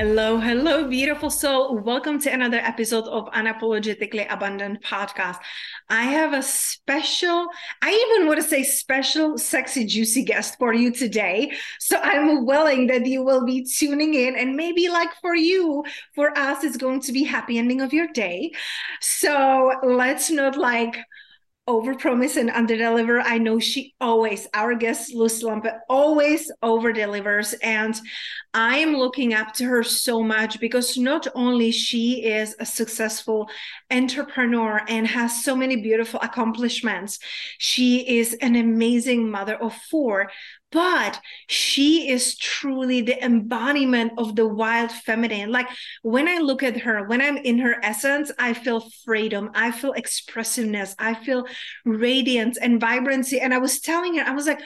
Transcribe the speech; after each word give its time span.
Hello, 0.00 0.38
hello, 0.38 0.88
beautiful 0.88 1.28
soul. 1.28 1.76
Welcome 1.76 2.18
to 2.20 2.32
another 2.32 2.56
episode 2.56 3.04
of 3.04 3.26
Unapologetically 3.32 4.26
Abundant 4.32 4.82
podcast. 4.82 5.36
I 5.90 6.04
have 6.04 6.32
a 6.32 6.42
special, 6.42 7.48
I 7.82 7.90
even 7.90 8.26
want 8.26 8.40
to 8.40 8.48
say 8.48 8.62
special, 8.62 9.36
sexy, 9.36 9.84
juicy 9.84 10.24
guest 10.24 10.56
for 10.58 10.72
you 10.72 10.90
today. 10.90 11.52
So 11.80 11.98
I'm 12.02 12.46
willing 12.46 12.86
that 12.86 13.04
you 13.04 13.22
will 13.22 13.44
be 13.44 13.62
tuning 13.62 14.14
in 14.14 14.36
and 14.36 14.56
maybe 14.56 14.88
like 14.88 15.10
for 15.20 15.36
you, 15.36 15.84
for 16.14 16.30
us, 16.34 16.64
it's 16.64 16.78
going 16.78 17.00
to 17.02 17.12
be 17.12 17.22
happy 17.22 17.58
ending 17.58 17.82
of 17.82 17.92
your 17.92 18.08
day. 18.08 18.52
So 19.02 19.70
let's 19.82 20.30
not 20.30 20.56
like 20.56 20.96
over 21.70 21.94
promise 21.94 22.36
and 22.36 22.50
under 22.50 22.76
deliver. 22.76 23.20
I 23.20 23.38
know 23.38 23.60
she 23.60 23.94
always, 24.00 24.48
our 24.54 24.74
guest 24.74 25.14
Luci 25.14 25.44
Lampe, 25.44 25.72
always 25.88 26.50
over 26.62 26.92
delivers. 26.92 27.54
And 27.62 27.98
I 28.52 28.78
am 28.78 28.96
looking 28.96 29.34
up 29.34 29.54
to 29.54 29.64
her 29.66 29.84
so 29.84 30.20
much 30.20 30.58
because 30.58 30.98
not 30.98 31.28
only 31.36 31.70
she 31.70 32.24
is 32.24 32.56
a 32.58 32.66
successful 32.66 33.48
entrepreneur 33.88 34.80
and 34.88 35.06
has 35.06 35.44
so 35.44 35.54
many 35.54 35.76
beautiful 35.76 36.18
accomplishments, 36.20 37.20
she 37.58 38.18
is 38.18 38.34
an 38.34 38.56
amazing 38.56 39.30
mother 39.30 39.54
of 39.54 39.72
four, 39.90 40.28
but 40.72 41.20
she 41.48 42.08
is 42.08 42.36
truly 42.36 43.00
the 43.00 43.22
embodiment 43.24 44.12
of 44.18 44.36
the 44.36 44.46
wild 44.46 44.92
feminine. 44.92 45.50
Like 45.50 45.68
when 46.02 46.28
I 46.28 46.38
look 46.38 46.62
at 46.62 46.78
her, 46.80 47.06
when 47.06 47.20
I'm 47.20 47.36
in 47.36 47.58
her 47.58 47.84
essence, 47.84 48.30
I 48.38 48.54
feel 48.54 48.88
freedom, 49.04 49.50
I 49.54 49.72
feel 49.72 49.92
expressiveness, 49.92 50.94
I 50.98 51.14
feel 51.14 51.46
radiance 51.84 52.56
and 52.56 52.80
vibrancy. 52.80 53.40
And 53.40 53.52
I 53.52 53.58
was 53.58 53.80
telling 53.80 54.16
her, 54.16 54.24
I 54.24 54.32
was 54.32 54.46
like, 54.46 54.60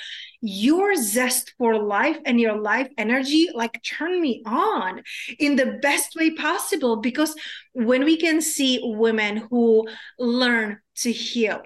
your 0.46 0.94
zest 0.94 1.54
for 1.56 1.82
life 1.82 2.18
and 2.26 2.38
your 2.38 2.60
life 2.60 2.86
energy 2.98 3.48
like 3.54 3.82
turn 3.82 4.20
me 4.20 4.42
on 4.44 5.00
in 5.38 5.56
the 5.56 5.78
best 5.80 6.14
way 6.16 6.30
possible 6.32 6.96
because 6.96 7.34
when 7.72 8.04
we 8.04 8.18
can 8.18 8.42
see 8.42 8.78
women 8.82 9.38
who 9.50 9.88
learn 10.18 10.78
to 10.96 11.10
heal 11.10 11.62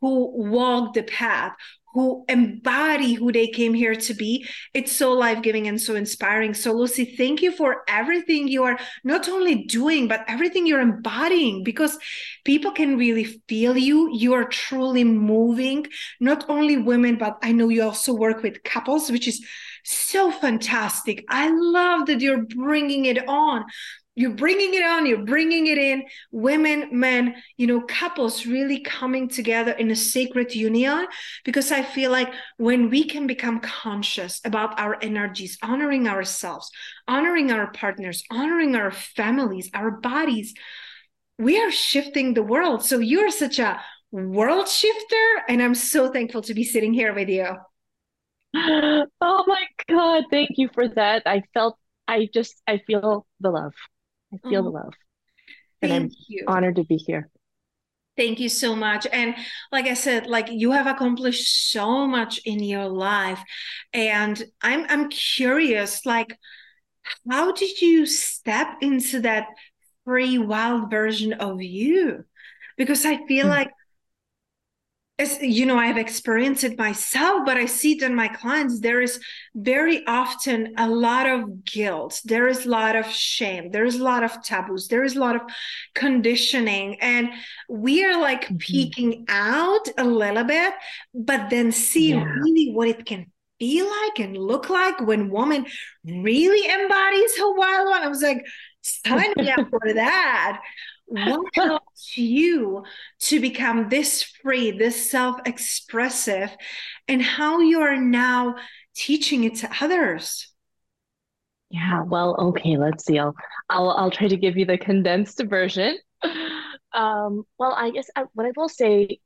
who 0.00 0.50
walk 0.50 0.94
the 0.94 1.02
path 1.02 1.54
who 1.92 2.24
embody 2.28 3.14
who 3.14 3.32
they 3.32 3.48
came 3.48 3.74
here 3.74 3.94
to 3.94 4.14
be. 4.14 4.46
It's 4.74 4.92
so 4.92 5.12
life 5.12 5.42
giving 5.42 5.66
and 5.66 5.80
so 5.80 5.96
inspiring. 5.96 6.54
So, 6.54 6.74
Luci, 6.74 7.16
thank 7.16 7.42
you 7.42 7.50
for 7.50 7.82
everything 7.88 8.48
you 8.48 8.62
are 8.64 8.78
not 9.02 9.28
only 9.28 9.64
doing, 9.64 10.06
but 10.06 10.24
everything 10.28 10.66
you're 10.66 10.80
embodying 10.80 11.64
because 11.64 11.98
people 12.44 12.70
can 12.70 12.96
really 12.96 13.24
feel 13.48 13.76
you. 13.76 14.10
You 14.14 14.34
are 14.34 14.44
truly 14.44 15.04
moving, 15.04 15.86
not 16.20 16.48
only 16.48 16.76
women, 16.76 17.16
but 17.16 17.38
I 17.42 17.52
know 17.52 17.68
you 17.68 17.82
also 17.82 18.14
work 18.14 18.42
with 18.42 18.62
couples, 18.62 19.10
which 19.10 19.26
is 19.26 19.44
so 19.84 20.30
fantastic. 20.30 21.24
I 21.28 21.50
love 21.50 22.06
that 22.06 22.20
you're 22.20 22.44
bringing 22.44 23.06
it 23.06 23.26
on 23.28 23.64
you're 24.20 24.34
bringing 24.44 24.74
it 24.74 24.84
on 24.84 25.06
you're 25.06 25.24
bringing 25.24 25.66
it 25.66 25.78
in. 25.78 26.04
Women 26.30 26.88
men 26.92 27.34
you 27.56 27.66
know 27.66 27.80
couples 27.82 28.46
really 28.46 28.80
coming 28.80 29.28
together 29.28 29.72
in 29.72 29.90
a 29.90 29.96
sacred 29.96 30.54
union 30.54 31.06
because 31.44 31.72
i 31.72 31.82
feel 31.82 32.10
like 32.10 32.32
when 32.56 32.90
we 32.90 33.04
can 33.04 33.26
become 33.26 33.60
conscious 33.60 34.40
about 34.44 34.78
our 34.78 34.96
energies 35.02 35.58
honoring 35.62 36.08
ourselves 36.08 36.70
honoring 37.08 37.50
our 37.50 37.70
partners 37.72 38.22
honoring 38.30 38.76
our 38.76 38.90
families 38.90 39.70
our 39.74 39.90
bodies 39.90 40.54
we 41.40 41.58
are 41.58 41.70
shifting 41.70 42.34
the 42.34 42.42
world. 42.42 42.84
So 42.84 42.98
you're 42.98 43.30
such 43.30 43.58
a 43.58 43.80
world 44.12 44.68
shifter 44.68 45.26
and 45.48 45.62
i'm 45.62 45.74
so 45.74 46.10
thankful 46.10 46.42
to 46.42 46.52
be 46.52 46.64
sitting 46.64 46.92
here 46.92 47.14
with 47.14 47.28
you. 47.28 47.46
Oh 49.22 49.44
my 49.46 49.64
god 49.88 50.24
thank 50.30 50.50
you 50.56 50.68
for 50.74 50.88
that. 50.88 51.22
I 51.26 51.42
felt 51.54 51.78
i 52.08 52.28
just 52.34 52.60
i 52.66 52.78
feel 52.86 53.26
the 53.40 53.50
love 53.50 53.74
I 54.32 54.48
feel 54.48 54.60
oh, 54.60 54.64
the 54.64 54.70
love. 54.70 54.94
And 55.82 55.92
I'm 55.92 56.10
you. 56.28 56.44
honored 56.46 56.76
to 56.76 56.84
be 56.84 56.96
here. 56.96 57.30
Thank 58.16 58.38
you 58.38 58.48
so 58.48 58.76
much. 58.76 59.06
And 59.12 59.34
like 59.72 59.86
I 59.86 59.94
said, 59.94 60.26
like 60.26 60.50
you 60.50 60.72
have 60.72 60.86
accomplished 60.86 61.72
so 61.72 62.06
much 62.06 62.38
in 62.44 62.62
your 62.62 62.86
life. 62.86 63.42
And 63.92 64.42
I'm 64.60 64.84
I'm 64.88 65.08
curious, 65.08 66.04
like, 66.04 66.36
how 67.30 67.52
did 67.52 67.80
you 67.80 68.04
step 68.04 68.68
into 68.82 69.20
that 69.20 69.46
free 70.04 70.38
wild 70.38 70.90
version 70.90 71.32
of 71.32 71.62
you? 71.62 72.24
Because 72.76 73.06
I 73.06 73.24
feel 73.26 73.46
mm. 73.46 73.50
like 73.50 73.70
as 75.20 75.38
you 75.40 75.66
know 75.66 75.78
i've 75.78 75.98
experienced 75.98 76.64
it 76.64 76.78
myself 76.78 77.42
but 77.44 77.56
i 77.56 77.66
see 77.66 77.92
it 77.92 78.02
in 78.02 78.14
my 78.14 78.28
clients. 78.28 78.80
There 78.80 79.00
is 79.00 79.20
very 79.54 80.06
often 80.06 80.74
a 80.76 80.88
lot 80.88 81.26
of 81.26 81.64
guilt. 81.64 82.20
There 82.24 82.48
is 82.48 82.66
a 82.66 82.68
lot 82.68 82.96
of 82.96 83.06
shame. 83.06 83.70
There 83.70 83.84
is 83.84 83.96
a 83.96 84.04
lot 84.04 84.22
of 84.22 84.42
taboos. 84.42 84.88
There 84.88 85.04
is 85.04 85.16
a 85.16 85.20
lot 85.20 85.36
of 85.36 85.42
conditioning. 85.94 87.00
And 87.00 87.30
we 87.68 88.04
are 88.04 88.20
like 88.20 88.44
mm-hmm. 88.44 88.56
peeking 88.56 89.26
out 89.28 89.86
a 89.98 90.04
little 90.04 90.44
bit 90.44 90.74
but 91.14 91.50
then 91.50 91.72
see 91.72 92.10
yeah. 92.10 92.24
really 92.24 92.72
what 92.72 92.88
it 92.88 93.04
can 93.04 93.26
feel 93.58 93.86
like 93.86 94.18
and 94.18 94.36
look 94.36 94.70
like 94.70 95.00
when 95.02 95.30
woman 95.30 95.66
really 96.04 96.66
embodies 96.66 97.38
her 97.38 97.52
wild 97.54 97.88
one. 97.88 98.02
I 98.02 98.08
was 98.08 98.22
like 98.22 98.44
sign 98.82 99.32
me 99.36 99.50
up 99.50 99.68
for 99.68 99.92
that 99.94 100.60
what 101.10 101.40
helped 101.54 102.16
you 102.16 102.84
to 103.20 103.40
become 103.40 103.88
this 103.88 104.22
free, 104.22 104.70
this 104.70 105.10
self 105.10 105.40
expressive, 105.44 106.56
and 107.08 107.20
how 107.20 107.60
you 107.60 107.80
are 107.80 108.00
now 108.00 108.56
teaching 108.94 109.44
it 109.44 109.56
to 109.56 109.70
others? 109.80 110.52
Yeah, 111.70 112.02
well, 112.02 112.36
okay, 112.38 112.76
let's 112.76 113.04
see. 113.04 113.18
I'll 113.18 113.34
I'll, 113.68 113.90
I'll 113.90 114.10
try 114.10 114.28
to 114.28 114.36
give 114.36 114.56
you 114.56 114.64
the 114.66 114.78
condensed 114.78 115.42
version. 115.44 115.98
Um, 116.92 117.44
well, 117.56 117.72
I 117.72 117.90
guess 117.90 118.10
I, 118.16 118.24
what 118.32 118.46
I 118.46 118.52
will 118.56 118.68
say 118.68 119.20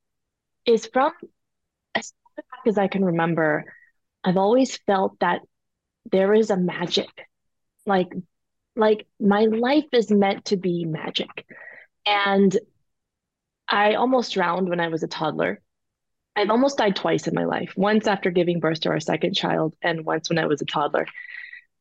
is 0.67 0.85
from 0.85 1.13
as 1.95 2.13
far 2.35 2.43
back 2.51 2.67
as 2.67 2.77
I 2.77 2.87
can 2.87 3.03
remember, 3.03 3.65
I've 4.23 4.37
always 4.37 4.77
felt 4.85 5.19
that 5.19 5.41
there 6.11 6.33
is 6.33 6.51
a 6.51 6.57
magic, 6.57 7.09
like 7.85 8.09
like 8.75 9.07
my 9.19 9.45
life 9.45 9.85
is 9.91 10.11
meant 10.11 10.45
to 10.45 10.57
be 10.57 10.85
magic 10.85 11.45
and 12.05 12.55
I 13.67 13.95
almost 13.95 14.33
drowned 14.33 14.69
when 14.69 14.79
I 14.79 14.89
was 14.89 15.03
a 15.03 15.07
toddler. 15.07 15.61
I've 16.35 16.49
almost 16.49 16.77
died 16.77 16.95
twice 16.95 17.27
in 17.27 17.33
my 17.33 17.45
life 17.45 17.73
once 17.75 18.07
after 18.07 18.29
giving 18.29 18.59
birth 18.59 18.81
to 18.81 18.89
our 18.89 18.99
second 18.99 19.33
child, 19.33 19.75
and 19.81 20.05
once 20.05 20.29
when 20.29 20.37
I 20.37 20.45
was 20.45 20.61
a 20.61 20.65
toddler. 20.65 21.07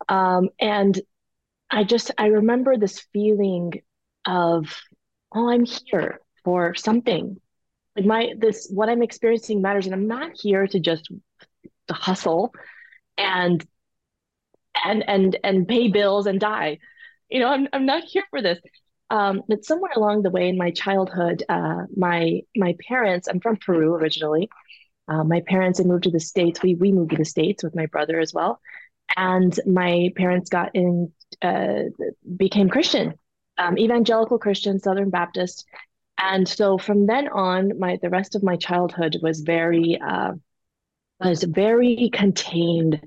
Um, 0.08 0.48
and 0.60 0.98
I 1.70 1.84
just, 1.84 2.10
I 2.16 2.26
remember 2.26 2.76
this 2.76 3.00
feeling 3.12 3.82
of, 4.24 4.80
oh, 5.34 5.50
I'm 5.50 5.64
here 5.64 6.20
for 6.44 6.74
something. 6.74 7.40
Like 7.96 8.06
my, 8.06 8.32
this, 8.38 8.68
what 8.72 8.88
I'm 8.88 9.02
experiencing 9.02 9.60
matters, 9.60 9.86
and 9.86 9.94
I'm 9.94 10.06
not 10.06 10.32
here 10.34 10.66
to 10.66 10.80
just 10.80 11.08
to 11.88 11.94
hustle 11.94 12.54
and 13.18 13.64
and 14.84 15.08
and 15.08 15.38
and 15.44 15.68
pay 15.68 15.88
bills 15.88 16.26
and 16.26 16.40
die 16.40 16.78
you 17.28 17.40
know 17.40 17.48
i'm, 17.48 17.68
I'm 17.72 17.86
not 17.86 18.04
here 18.04 18.24
for 18.30 18.42
this 18.42 18.58
um, 19.10 19.42
but 19.48 19.64
somewhere 19.64 19.92
along 19.94 20.22
the 20.22 20.30
way 20.30 20.48
in 20.48 20.56
my 20.56 20.70
childhood, 20.70 21.44
uh, 21.48 21.82
my 21.96 22.40
my 22.56 22.74
parents, 22.88 23.28
I'm 23.28 23.40
from 23.40 23.56
Peru 23.56 23.94
originally. 23.94 24.48
Uh, 25.06 25.22
my 25.22 25.42
parents 25.46 25.78
had 25.78 25.86
moved 25.86 26.04
to 26.04 26.10
the 26.10 26.20
states. 26.20 26.62
We 26.62 26.74
we 26.74 26.90
moved 26.90 27.10
to 27.10 27.16
the 27.16 27.24
states 27.24 27.62
with 27.62 27.76
my 27.76 27.86
brother 27.86 28.18
as 28.18 28.32
well, 28.32 28.60
and 29.16 29.58
my 29.66 30.10
parents 30.16 30.48
got 30.48 30.70
in, 30.74 31.12
uh, 31.42 31.82
became 32.36 32.70
Christian, 32.70 33.14
um, 33.58 33.78
evangelical 33.78 34.38
Christian, 34.38 34.78
Southern 34.80 35.10
Baptist. 35.10 35.66
And 36.18 36.48
so 36.48 36.78
from 36.78 37.06
then 37.06 37.28
on, 37.28 37.78
my 37.78 37.98
the 38.00 38.10
rest 38.10 38.34
of 38.34 38.42
my 38.42 38.56
childhood 38.56 39.18
was 39.22 39.40
very 39.42 40.00
uh, 40.00 40.32
was 41.20 41.42
very 41.44 42.10
contained. 42.12 43.00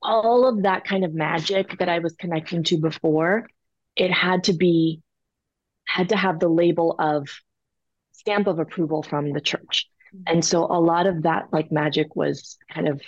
All 0.00 0.46
of 0.46 0.62
that 0.62 0.84
kind 0.84 1.04
of 1.04 1.14
magic 1.14 1.78
that 1.78 1.88
I 1.88 1.98
was 1.98 2.14
connecting 2.14 2.62
to 2.64 2.78
before, 2.78 3.48
it 3.96 4.12
had 4.12 4.44
to 4.44 4.52
be 4.52 5.02
had 5.86 6.10
to 6.10 6.16
have 6.16 6.38
the 6.38 6.48
label 6.48 6.94
of 6.98 7.28
stamp 8.12 8.46
of 8.46 8.58
approval 8.58 9.02
from 9.02 9.32
the 9.32 9.40
church. 9.40 9.88
Mm-hmm. 10.14 10.22
And 10.34 10.44
so 10.44 10.64
a 10.64 10.80
lot 10.80 11.06
of 11.06 11.22
that 11.22 11.48
like 11.52 11.72
magic 11.72 12.14
was 12.14 12.58
kind 12.72 12.88
of 12.88 13.00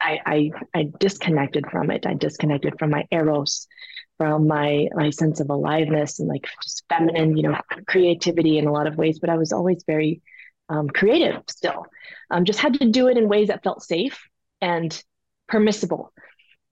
I, 0.00 0.20
I 0.26 0.50
I 0.74 0.90
disconnected 1.00 1.64
from 1.70 1.90
it. 1.90 2.06
I 2.06 2.14
disconnected 2.14 2.74
from 2.78 2.90
my 2.90 3.06
eros, 3.10 3.66
from 4.18 4.46
my 4.46 4.88
my 4.94 5.10
sense 5.10 5.40
of 5.40 5.50
aliveness 5.50 6.18
and 6.18 6.28
like 6.28 6.46
just 6.62 6.84
feminine, 6.88 7.36
you 7.36 7.44
know, 7.44 7.58
creativity 7.86 8.58
in 8.58 8.66
a 8.66 8.72
lot 8.72 8.86
of 8.86 8.96
ways. 8.96 9.18
But 9.18 9.30
I 9.30 9.36
was 9.36 9.52
always 9.52 9.84
very 9.86 10.20
um, 10.68 10.88
creative 10.88 11.42
still. 11.48 11.86
Um, 12.30 12.44
just 12.44 12.58
had 12.58 12.74
to 12.74 12.90
do 12.90 13.08
it 13.08 13.16
in 13.16 13.28
ways 13.28 13.48
that 13.48 13.62
felt 13.62 13.82
safe 13.82 14.28
and 14.60 15.02
permissible. 15.48 16.12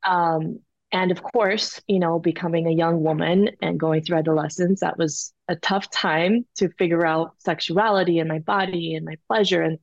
Um, 0.05 0.61
and 0.93 1.11
of 1.11 1.23
course, 1.23 1.81
you 1.87 1.99
know, 1.99 2.19
becoming 2.19 2.67
a 2.67 2.73
young 2.73 3.03
woman 3.03 3.51
and 3.63 3.81
going 3.81 4.03
through 4.03 4.19
adolescence, 4.19 4.81
that 4.81 4.99
was 4.99 5.33
a 5.49 5.57
tough 5.57 5.91
time 5.91 6.45
to 6.57 6.69
figure 6.71 7.07
out 7.07 7.35
sexuality 7.39 8.19
and 8.19 8.29
my 8.29 8.41
body 8.41 8.95
and 8.95 9.07
my 9.07 9.17
pleasure. 9.27 9.63
And 9.63 9.79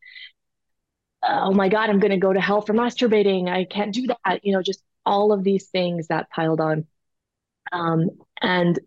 oh 1.24 1.52
my 1.52 1.68
God, 1.68 1.90
I'm 1.90 2.00
going 2.00 2.12
to 2.12 2.18
go 2.18 2.32
to 2.32 2.40
hell 2.40 2.62
for 2.62 2.74
masturbating. 2.74 3.50
I 3.50 3.66
can't 3.66 3.94
do 3.94 4.08
that. 4.08 4.46
You 4.46 4.54
know, 4.54 4.62
just 4.62 4.84
all 5.06 5.32
of 5.32 5.44
these 5.44 5.68
things 5.70 6.08
that 6.08 6.30
piled 6.30 6.62
on. 6.62 6.86
Um, 7.72 8.12
and 8.42 8.80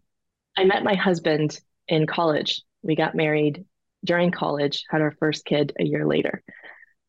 I 0.57 0.65
met 0.65 0.85
my 0.85 0.95
husband 0.95 1.61
in 1.89 2.07
college. 2.07 2.63
We 2.83 2.95
got 2.95 3.17
married 3.17 3.65
during 4.05 4.31
college, 4.31 4.85
had 4.89 5.01
our 5.01 5.15
first 5.19 5.45
kid 5.45 5.73
a 5.79 5.85
year 5.85 6.07
later, 6.07 6.43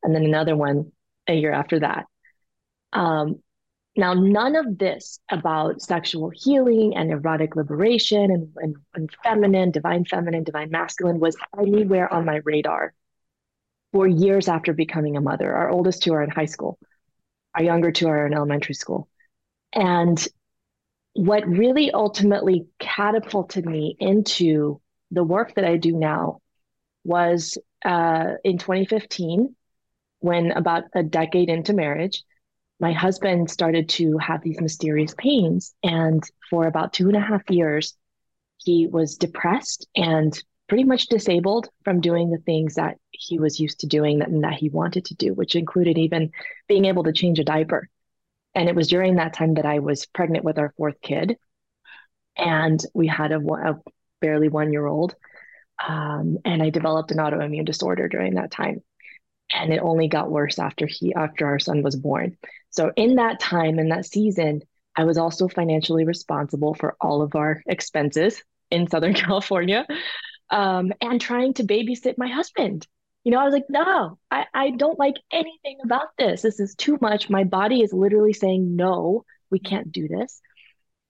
and 0.02 0.16
then 0.16 0.26
another 0.26 0.56
one 0.56 0.92
a 1.28 1.34
year 1.34 1.52
after 1.52 1.80
that. 1.80 2.06
Um, 2.94 3.42
now, 3.96 4.14
none 4.14 4.56
of 4.56 4.78
this 4.80 5.20
about 5.30 5.82
sexual 5.82 6.32
healing 6.34 6.96
and 6.96 7.12
erotic 7.12 7.56
liberation 7.56 8.32
and, 8.32 8.50
and, 8.56 8.76
and 8.96 9.10
feminine, 9.24 9.70
divine 9.72 10.06
feminine, 10.06 10.44
divine 10.44 10.72
masculine 10.72 11.20
was 11.20 11.36
anywhere 11.60 12.12
on 12.12 12.26
my 12.26 12.38
radar 12.44 12.94
for 13.92 14.08
years 14.08 14.48
after 14.48 14.74
becoming 14.74 15.16
a 15.16 15.22
mother. 15.22 15.54
Our 15.54 15.70
oldest 15.70 16.02
two 16.02 16.14
are 16.14 16.24
in 16.24 16.32
high 16.32 16.46
school, 16.46 16.80
our 17.54 17.64
younger 17.64 17.92
two 17.92 18.08
are 18.08 18.26
in 18.26 18.34
elementary 18.34 18.74
school. 18.74 19.08
And 19.72 20.26
what 21.14 21.48
really 21.48 21.92
ultimately 21.92 22.66
catapulted 22.80 23.66
me 23.66 23.96
into 24.00 24.82
the 25.12 25.24
work 25.24 25.54
that 25.54 25.66
I 25.66 25.78
do 25.78 25.92
now 25.92 26.42
was 27.04 27.60
uh, 27.86 28.34
in 28.44 28.58
2015, 28.58 29.56
when 30.20 30.52
about 30.52 30.86
a 30.96 31.04
decade 31.04 31.50
into 31.50 31.74
marriage, 31.74 32.24
my 32.84 32.92
husband 32.92 33.50
started 33.50 33.88
to 33.88 34.18
have 34.18 34.42
these 34.42 34.60
mysterious 34.60 35.16
pains. 35.18 35.74
And 35.84 36.22
for 36.50 36.68
about 36.68 36.92
two 36.92 37.08
and 37.08 37.16
a 37.16 37.22
half 37.22 37.50
years, 37.50 37.96
he 38.58 38.88
was 38.88 39.16
depressed 39.16 39.88
and 39.96 40.38
pretty 40.68 40.84
much 40.84 41.08
disabled 41.08 41.70
from 41.86 42.02
doing 42.02 42.30
the 42.30 42.40
things 42.40 42.76
that 42.76 42.98
he 43.12 43.40
was 43.40 43.58
used 43.58 43.80
to 43.80 43.88
doing 43.88 44.22
and 44.22 44.44
that 44.44 44.56
he 44.56 44.68
wanted 44.68 45.06
to 45.06 45.16
do, 45.16 45.34
which 45.34 45.56
included 45.56 45.98
even 45.98 46.32
being 46.68 46.84
able 46.84 47.06
to 47.06 47.14
change 47.14 47.40
a 47.40 47.46
diaper. 47.46 47.88
And 48.54 48.68
it 48.68 48.76
was 48.76 48.90
during 48.90 49.16
that 49.16 49.34
time 49.34 49.54
that 49.54 49.66
I 49.66 49.80
was 49.80 50.06
pregnant 50.06 50.44
with 50.44 50.60
our 50.60 50.74
fourth 50.76 51.00
kid. 51.02 51.38
And 52.36 52.84
we 52.94 53.08
had 53.08 53.32
a, 53.32 53.40
a 53.40 53.80
barely 54.20 54.50
one 54.50 54.74
year 54.74 54.86
old. 54.86 55.16
Um, 55.88 56.38
and 56.44 56.62
I 56.62 56.70
developed 56.70 57.12
an 57.12 57.20
autoimmune 57.20 57.66
disorder 57.66 58.10
during 58.10 58.34
that 58.34 58.52
time. 58.52 58.84
And 59.54 59.72
it 59.72 59.80
only 59.82 60.10
got 60.10 60.30
worse 60.30 60.60
after 60.60 60.86
he 60.86 61.14
after 61.14 61.46
our 61.46 61.60
son 61.60 61.82
was 61.82 61.96
born. 61.96 62.38
So 62.74 62.92
in 62.96 63.16
that 63.16 63.40
time, 63.40 63.80
in 63.80 63.90
that 63.90 64.06
season, 64.06 64.62
I 64.96 65.06
was 65.06 65.18
also 65.18 65.48
financially 65.48 66.06
responsible 66.06 66.74
for 66.74 66.96
all 67.02 67.22
of 67.22 67.36
our 67.36 67.64
expenses 67.68 68.44
in 68.70 68.88
Southern 68.90 69.14
California 69.26 69.88
um, 70.50 70.92
and 71.02 71.22
trying 71.22 71.54
to 71.56 71.64
babysit 71.64 72.18
my 72.18 72.28
husband. 72.28 72.88
You 73.24 73.32
know, 73.32 73.40
I 73.40 73.46
was 73.46 73.54
like, 73.54 73.70
no, 73.70 74.20
I, 74.30 74.46
I 74.54 74.72
don't 74.72 75.00
like 75.00 75.16
anything 75.32 75.78
about 75.84 76.10
this. 76.18 76.42
This 76.42 76.60
is 76.60 76.76
too 76.76 76.98
much. 77.02 77.30
My 77.30 77.46
body 77.46 77.82
is 77.82 77.94
literally 77.94 78.34
saying, 78.34 78.76
no, 78.76 79.24
we 79.50 79.60
can't 79.60 79.92
do 79.92 80.08
this. 80.08 80.42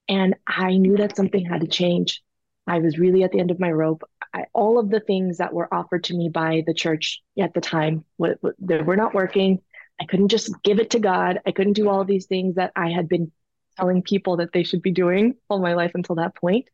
And 0.07 0.35
I 0.45 0.77
knew 0.77 0.97
that 0.97 1.15
something 1.15 1.45
had 1.45 1.61
to 1.61 1.67
change. 1.67 2.21
I 2.67 2.79
was 2.79 2.97
really 2.99 3.23
at 3.23 3.31
the 3.31 3.39
end 3.39 3.51
of 3.51 3.59
my 3.59 3.71
rope. 3.71 4.03
I, 4.33 4.45
all 4.53 4.79
of 4.79 4.89
the 4.89 4.99
things 4.99 5.37
that 5.37 5.53
were 5.53 5.73
offered 5.73 6.05
to 6.05 6.15
me 6.15 6.29
by 6.29 6.63
the 6.65 6.73
church 6.73 7.21
at 7.39 7.53
the 7.53 7.61
time 7.61 8.05
w- 8.19 8.35
w- 8.35 8.55
they 8.59 8.81
were 8.81 8.97
not 8.97 9.13
working. 9.13 9.59
I 10.03 10.05
couldn't 10.05 10.27
just 10.27 10.51
give 10.63 10.79
it 10.79 10.89
to 10.91 10.99
God. 10.99 11.39
I 11.45 11.51
couldn't 11.51 11.73
do 11.73 11.87
all 11.87 12.03
these 12.03 12.25
things 12.25 12.55
that 12.55 12.73
I 12.75 12.89
had 12.91 13.07
been 13.07 13.31
telling 13.77 14.01
people 14.01 14.37
that 14.37 14.51
they 14.51 14.63
should 14.63 14.81
be 14.81 14.91
doing 14.91 15.35
all 15.47 15.59
my 15.59 15.75
life 15.75 15.91
until 15.93 16.15
that 16.15 16.35
point. 16.35 16.67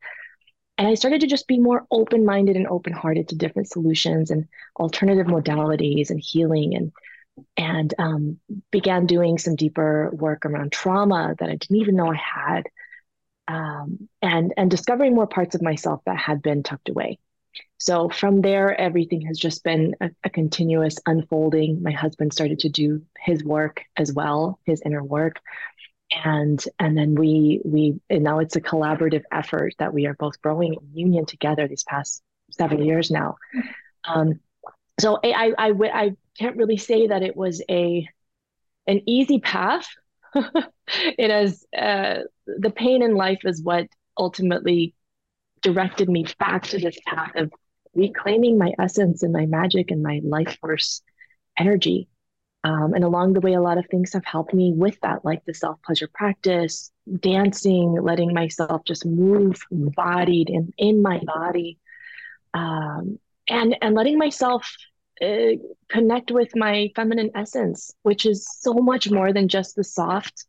And 0.76 0.88
I 0.88 0.94
started 0.94 1.20
to 1.20 1.28
just 1.28 1.46
be 1.46 1.60
more 1.60 1.86
open 1.92 2.24
minded 2.24 2.56
and 2.56 2.66
open 2.66 2.92
hearted 2.92 3.28
to 3.28 3.36
different 3.36 3.68
solutions 3.68 4.32
and 4.32 4.48
alternative 4.76 5.28
modalities 5.28 6.10
and 6.10 6.20
healing 6.20 6.74
and 6.74 6.92
and 7.56 7.94
um, 7.98 8.40
began 8.72 9.06
doing 9.06 9.38
some 9.38 9.54
deeper 9.54 10.10
work 10.12 10.44
around 10.44 10.72
trauma 10.72 11.36
that 11.38 11.48
I 11.48 11.54
didn't 11.54 11.76
even 11.76 11.96
know 11.96 12.10
I 12.10 12.16
had, 12.16 12.64
um, 13.46 14.08
and 14.20 14.52
and 14.56 14.70
discovering 14.70 15.14
more 15.14 15.28
parts 15.28 15.54
of 15.54 15.62
myself 15.62 16.02
that 16.04 16.18
had 16.18 16.42
been 16.42 16.64
tucked 16.64 16.88
away. 16.88 17.18
So 17.78 18.08
from 18.08 18.42
there, 18.42 18.78
everything 18.78 19.22
has 19.22 19.38
just 19.38 19.64
been 19.64 19.94
a, 20.00 20.10
a 20.24 20.30
continuous 20.30 20.96
unfolding. 21.06 21.82
My 21.82 21.92
husband 21.92 22.32
started 22.32 22.60
to 22.60 22.68
do 22.68 23.02
his 23.18 23.42
work 23.42 23.82
as 23.96 24.12
well, 24.12 24.58
his 24.64 24.82
inner 24.84 25.02
work. 25.02 25.40
And 26.24 26.62
and 26.78 26.98
then 26.98 27.14
we 27.14 27.60
we 27.64 28.00
and 28.10 28.24
now 28.24 28.40
it's 28.40 28.56
a 28.56 28.60
collaborative 28.60 29.22
effort 29.30 29.74
that 29.78 29.94
we 29.94 30.06
are 30.06 30.14
both 30.14 30.42
growing 30.42 30.74
in 30.74 30.80
union 30.92 31.24
together 31.24 31.68
these 31.68 31.84
past 31.84 32.22
seven 32.50 32.84
years 32.84 33.10
now. 33.12 33.36
Um, 34.04 34.40
so 34.98 35.18
I, 35.22 35.54
I 35.56 35.68
i 35.68 35.72
i 35.94 36.16
can't 36.38 36.56
really 36.56 36.76
say 36.76 37.06
that 37.06 37.22
it 37.22 37.36
was 37.36 37.62
a 37.70 38.08
an 38.86 39.02
easy 39.06 39.38
path. 39.40 39.88
It 40.92 41.30
is 41.30 41.64
uh, 41.76 42.22
the 42.46 42.70
pain 42.70 43.02
in 43.02 43.14
life 43.14 43.42
is 43.44 43.62
what 43.62 43.86
ultimately 44.18 44.92
directed 45.62 46.08
me 46.08 46.24
back 46.38 46.64
to 46.68 46.78
this 46.78 46.98
path 47.06 47.32
of 47.36 47.52
reclaiming 47.94 48.58
my 48.58 48.72
essence 48.78 49.22
and 49.22 49.32
my 49.32 49.46
magic 49.46 49.90
and 49.90 50.02
my 50.02 50.20
life 50.24 50.58
force 50.60 51.02
energy 51.58 52.08
um, 52.62 52.92
and 52.92 53.04
along 53.04 53.32
the 53.32 53.40
way, 53.40 53.54
a 53.54 53.60
lot 53.60 53.78
of 53.78 53.86
things 53.86 54.12
have 54.12 54.24
helped 54.24 54.52
me 54.52 54.72
with 54.74 55.00
that, 55.00 55.24
like 55.24 55.44
the 55.46 55.54
self 55.54 55.80
pleasure 55.82 56.08
practice, 56.12 56.90
dancing, 57.20 57.92
letting 58.02 58.34
myself 58.34 58.82
just 58.84 59.06
move 59.06 59.62
bodied 59.70 60.50
and 60.50 60.72
in 60.76 61.00
my 61.00 61.20
body, 61.24 61.78
um, 62.52 63.18
and 63.48 63.76
and 63.80 63.94
letting 63.94 64.18
myself 64.18 64.70
uh, 65.22 65.52
connect 65.88 66.30
with 66.30 66.54
my 66.54 66.90
feminine 66.94 67.30
essence, 67.34 67.94
which 68.02 68.26
is 68.26 68.46
so 68.60 68.74
much 68.74 69.10
more 69.10 69.32
than 69.32 69.48
just 69.48 69.74
the 69.74 69.84
soft, 69.84 70.44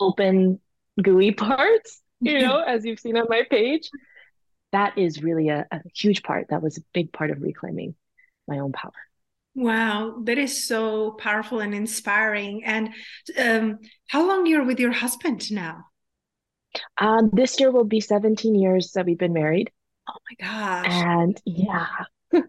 open, 0.00 0.60
gooey 1.02 1.32
parts. 1.32 2.00
You 2.22 2.38
know, 2.46 2.60
as 2.60 2.86
you've 2.86 3.00
seen 3.00 3.18
on 3.18 3.26
my 3.28 3.42
page, 3.50 3.90
that 4.74 4.98
is 4.98 5.22
really 5.22 5.48
a, 5.48 5.66
a 5.70 5.80
huge 5.94 6.22
part. 6.24 6.48
That 6.50 6.62
was 6.62 6.78
a 6.78 6.82
big 6.92 7.12
part 7.12 7.30
of 7.30 7.40
reclaiming 7.40 7.94
my 8.48 8.58
own 8.58 8.72
power. 8.72 8.92
Wow, 9.54 10.16
that 10.24 10.36
is 10.36 10.66
so 10.66 11.12
powerful 11.12 11.60
and 11.60 11.72
inspiring. 11.72 12.64
And 12.64 12.90
um, 13.38 13.78
how 14.08 14.26
long 14.26 14.46
you're 14.46 14.64
with 14.64 14.80
your 14.80 14.90
husband 14.90 15.50
now? 15.52 15.84
Um, 16.98 17.30
this 17.32 17.60
year 17.60 17.70
will 17.70 17.84
be 17.84 18.00
17 18.00 18.56
years 18.56 18.90
that 18.92 19.06
we've 19.06 19.18
been 19.18 19.32
married. 19.32 19.70
Oh 20.10 20.18
my 20.28 20.44
gosh. 20.44 20.86
And 20.90 21.40
yeah, 21.46 21.86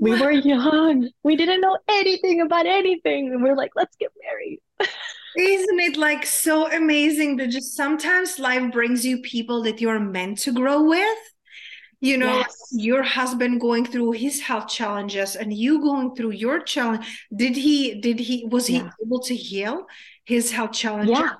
we 0.00 0.20
were 0.20 0.32
young. 0.32 1.08
We 1.22 1.36
didn't 1.36 1.60
know 1.60 1.78
anything 1.88 2.40
about 2.40 2.66
anything. 2.66 3.32
And 3.32 3.40
we 3.40 3.50
are 3.50 3.56
like, 3.56 3.70
let's 3.76 3.96
get 3.96 4.10
married. 4.28 4.58
Isn't 5.38 5.78
it 5.78 5.96
like 5.96 6.26
so 6.26 6.68
amazing 6.72 7.36
that 7.36 7.50
just 7.50 7.76
sometimes 7.76 8.40
life 8.40 8.72
brings 8.72 9.06
you 9.06 9.20
people 9.20 9.62
that 9.62 9.80
you're 9.80 10.00
meant 10.00 10.38
to 10.38 10.52
grow 10.52 10.82
with? 10.82 11.18
You 12.00 12.16
know 12.16 12.38
yes. 12.38 12.56
your 12.72 13.02
husband 13.02 13.60
going 13.60 13.84
through 13.84 14.12
his 14.12 14.40
health 14.40 14.68
challenges 14.68 15.36
and 15.36 15.52
you 15.52 15.80
going 15.80 16.14
through 16.14 16.30
your 16.30 16.60
challenge 16.60 17.04
did 17.34 17.56
he 17.56 18.00
did 18.00 18.18
he 18.18 18.44
was 18.46 18.66
he 18.66 18.82
able 19.04 19.20
to 19.20 19.34
heal 19.34 19.86
his 20.24 20.50
health 20.50 20.72
challenges 20.72 21.18
yeah. 21.18 21.32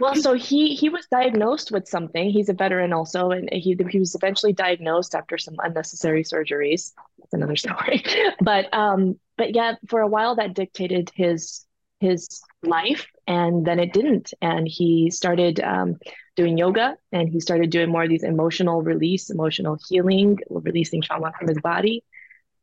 Well 0.00 0.14
so 0.14 0.32
he 0.32 0.74
he 0.74 0.88
was 0.88 1.06
diagnosed 1.10 1.70
with 1.70 1.86
something. 1.86 2.30
He's 2.30 2.48
a 2.48 2.54
veteran 2.54 2.94
also 2.94 3.32
and 3.32 3.50
he 3.52 3.76
he 3.90 3.98
was 3.98 4.14
eventually 4.14 4.54
diagnosed 4.54 5.14
after 5.14 5.36
some 5.36 5.56
unnecessary 5.58 6.24
surgeries. 6.24 6.92
That's 7.18 7.34
another 7.34 7.56
story. 7.64 8.02
But 8.40 8.72
um 8.72 9.20
but 9.36 9.54
yeah 9.54 9.74
for 9.88 10.00
a 10.00 10.08
while 10.08 10.36
that 10.36 10.54
dictated 10.54 11.12
his 11.14 11.66
his 12.00 12.26
life 12.62 13.06
and 13.30 13.64
then 13.64 13.78
it 13.78 13.92
didn't. 13.92 14.34
And 14.42 14.66
he 14.66 15.08
started 15.12 15.60
um, 15.60 16.00
doing 16.34 16.58
yoga 16.58 16.96
and 17.12 17.28
he 17.28 17.38
started 17.38 17.70
doing 17.70 17.88
more 17.88 18.02
of 18.02 18.08
these 18.08 18.24
emotional 18.24 18.82
release, 18.82 19.30
emotional 19.30 19.78
healing, 19.88 20.40
releasing 20.50 21.00
trauma 21.00 21.32
from 21.38 21.46
his 21.46 21.60
body. 21.60 22.02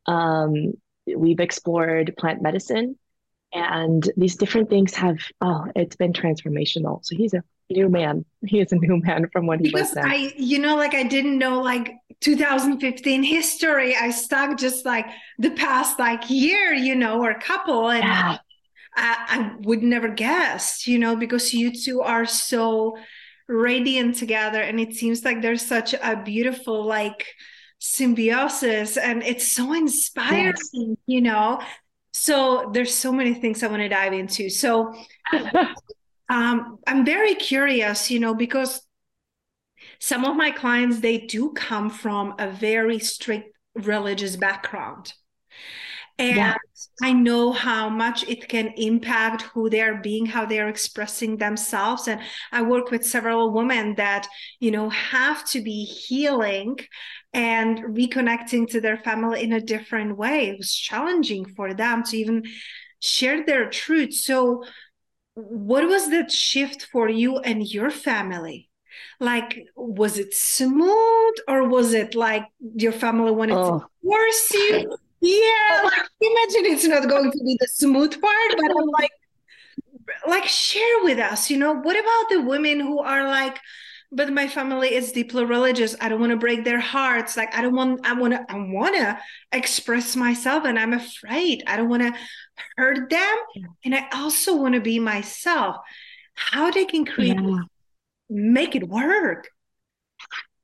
Um, 0.04 0.74
we've 1.06 1.40
explored 1.40 2.14
plant 2.18 2.42
medicine 2.42 2.98
and 3.50 4.10
these 4.18 4.36
different 4.36 4.68
things 4.68 4.94
have, 4.94 5.16
oh, 5.40 5.64
it's 5.74 5.96
been 5.96 6.12
transformational. 6.12 7.02
So 7.02 7.16
he's 7.16 7.32
a 7.32 7.42
new 7.70 7.88
man. 7.88 8.26
He 8.46 8.60
is 8.60 8.70
a 8.70 8.76
new 8.76 9.00
man 9.00 9.30
from 9.32 9.46
what 9.46 9.60
he 9.60 9.70
because 9.70 9.88
was 9.88 9.92
then. 9.92 10.04
I, 10.04 10.34
you 10.36 10.58
know, 10.58 10.76
like 10.76 10.92
I 10.92 11.04
didn't 11.04 11.38
know 11.38 11.62
like 11.62 11.94
2015 12.20 13.22
history. 13.22 13.96
I 13.96 14.10
stuck 14.10 14.58
just 14.58 14.84
like 14.84 15.06
the 15.38 15.50
past 15.52 15.98
like 15.98 16.28
year, 16.28 16.74
you 16.74 16.94
know, 16.94 17.24
or 17.24 17.32
couple. 17.38 17.88
And 17.88 18.04
yeah. 18.04 18.38
I, 18.98 19.38
I 19.38 19.52
would 19.60 19.82
never 19.82 20.08
guess, 20.08 20.86
you 20.86 20.98
know, 20.98 21.16
because 21.16 21.54
you 21.54 21.72
two 21.72 22.00
are 22.02 22.26
so 22.26 22.96
radiant 23.48 24.16
together. 24.16 24.60
And 24.60 24.80
it 24.80 24.94
seems 24.94 25.24
like 25.24 25.40
there's 25.40 25.64
such 25.64 25.94
a 25.94 26.20
beautiful 26.22 26.84
like 26.84 27.26
symbiosis 27.78 28.96
and 28.96 29.22
it's 29.22 29.46
so 29.46 29.72
inspiring, 29.72 30.54
yes. 30.72 30.96
you 31.06 31.20
know. 31.20 31.60
So 32.12 32.70
there's 32.72 32.92
so 32.92 33.12
many 33.12 33.34
things 33.34 33.62
I 33.62 33.68
want 33.68 33.82
to 33.82 33.88
dive 33.88 34.12
into. 34.12 34.50
So 34.50 34.92
um, 36.28 36.78
I'm 36.86 37.04
very 37.04 37.34
curious, 37.34 38.10
you 38.10 38.18
know, 38.18 38.34
because 38.34 38.80
some 40.00 40.24
of 40.24 40.36
my 40.36 40.50
clients 40.50 41.00
they 41.00 41.18
do 41.18 41.52
come 41.52 41.90
from 41.90 42.34
a 42.38 42.50
very 42.50 42.98
strict 42.98 43.56
religious 43.74 44.34
background 44.34 45.12
and 46.18 46.36
yeah. 46.36 46.54
i 47.02 47.12
know 47.12 47.52
how 47.52 47.88
much 47.88 48.24
it 48.28 48.48
can 48.48 48.68
impact 48.76 49.42
who 49.42 49.70
they're 49.70 50.00
being 50.00 50.26
how 50.26 50.44
they're 50.44 50.68
expressing 50.68 51.36
themselves. 51.36 52.08
And 52.08 52.20
i 52.52 52.62
work 52.62 52.90
with 52.90 53.06
several 53.06 53.52
women 53.52 53.94
that 53.96 54.26
you 54.60 54.70
know 54.70 54.88
have 54.90 55.44
to 55.50 55.60
be 55.60 55.84
healing 55.84 56.78
and 57.32 57.78
reconnecting 57.78 58.68
to 58.70 58.80
their 58.80 58.96
family 58.96 59.42
in 59.42 59.52
a 59.52 59.60
different 59.60 60.16
way. 60.16 60.48
It 60.48 60.58
was 60.58 60.74
challenging 60.74 61.44
for 61.44 61.74
them 61.74 62.02
to 62.04 62.16
even 62.16 62.44
share 63.00 63.44
their 63.44 63.68
truth. 63.68 64.14
So 64.14 64.64
what 65.34 65.86
was 65.86 66.10
that 66.10 66.32
shift 66.32 66.86
for 66.90 67.08
you 67.08 67.38
and 67.38 67.66
your 67.66 67.90
family? 67.90 68.70
Like 69.20 69.66
was 69.76 70.18
it 70.18 70.34
smooth 70.34 71.34
or 71.46 71.68
was 71.68 71.92
it 71.92 72.14
like 72.14 72.44
your 72.74 72.92
family 72.92 73.30
wanted 73.30 73.56
oh. 73.56 73.80
to 73.80 73.86
force 74.02 74.50
you 74.52 74.96
yeah 75.20 75.80
like 75.84 76.08
imagine 76.20 76.72
it's 76.72 76.84
not 76.84 77.08
going 77.08 77.30
to 77.30 77.38
be 77.38 77.56
the 77.60 77.68
smooth 77.68 78.12
part 78.20 78.50
but 78.56 78.70
i'm 78.70 78.88
like 79.00 79.10
like 80.26 80.44
share 80.44 81.02
with 81.02 81.18
us 81.18 81.50
you 81.50 81.56
know 81.56 81.72
what 81.74 81.98
about 81.98 82.30
the 82.30 82.40
women 82.42 82.80
who 82.80 83.00
are 83.00 83.26
like 83.26 83.58
but 84.10 84.32
my 84.32 84.48
family 84.48 84.94
is 84.94 85.12
deeply 85.12 85.44
religious. 85.44 85.94
I 86.00 86.08
don't 86.08 86.20
want 86.20 86.30
to 86.30 86.38
break 86.38 86.64
their 86.64 86.80
hearts. 86.80 87.36
Like 87.36 87.54
i 87.54 87.60
don't 87.60 87.74
want 87.74 88.06
i 88.06 88.12
want 88.14 88.32
to 88.32 88.44
i 88.48 88.56
want 88.56 88.96
to 88.96 89.18
express 89.52 90.16
myself 90.16 90.64
and 90.64 90.78
i'm 90.78 90.94
afraid. 90.94 91.62
I 91.66 91.76
don't 91.76 91.88
want 91.88 92.02
to 92.02 92.14
hurt 92.76 93.10
them 93.10 93.36
and 93.84 93.94
i 93.94 94.06
also 94.12 94.56
want 94.56 94.74
to 94.74 94.80
be 94.80 94.98
myself. 94.98 95.76
How 96.34 96.70
they 96.70 96.84
can 96.84 97.04
create 97.04 97.38
yeah. 97.38 97.60
make 98.30 98.74
it 98.74 98.88
work. 98.88 99.48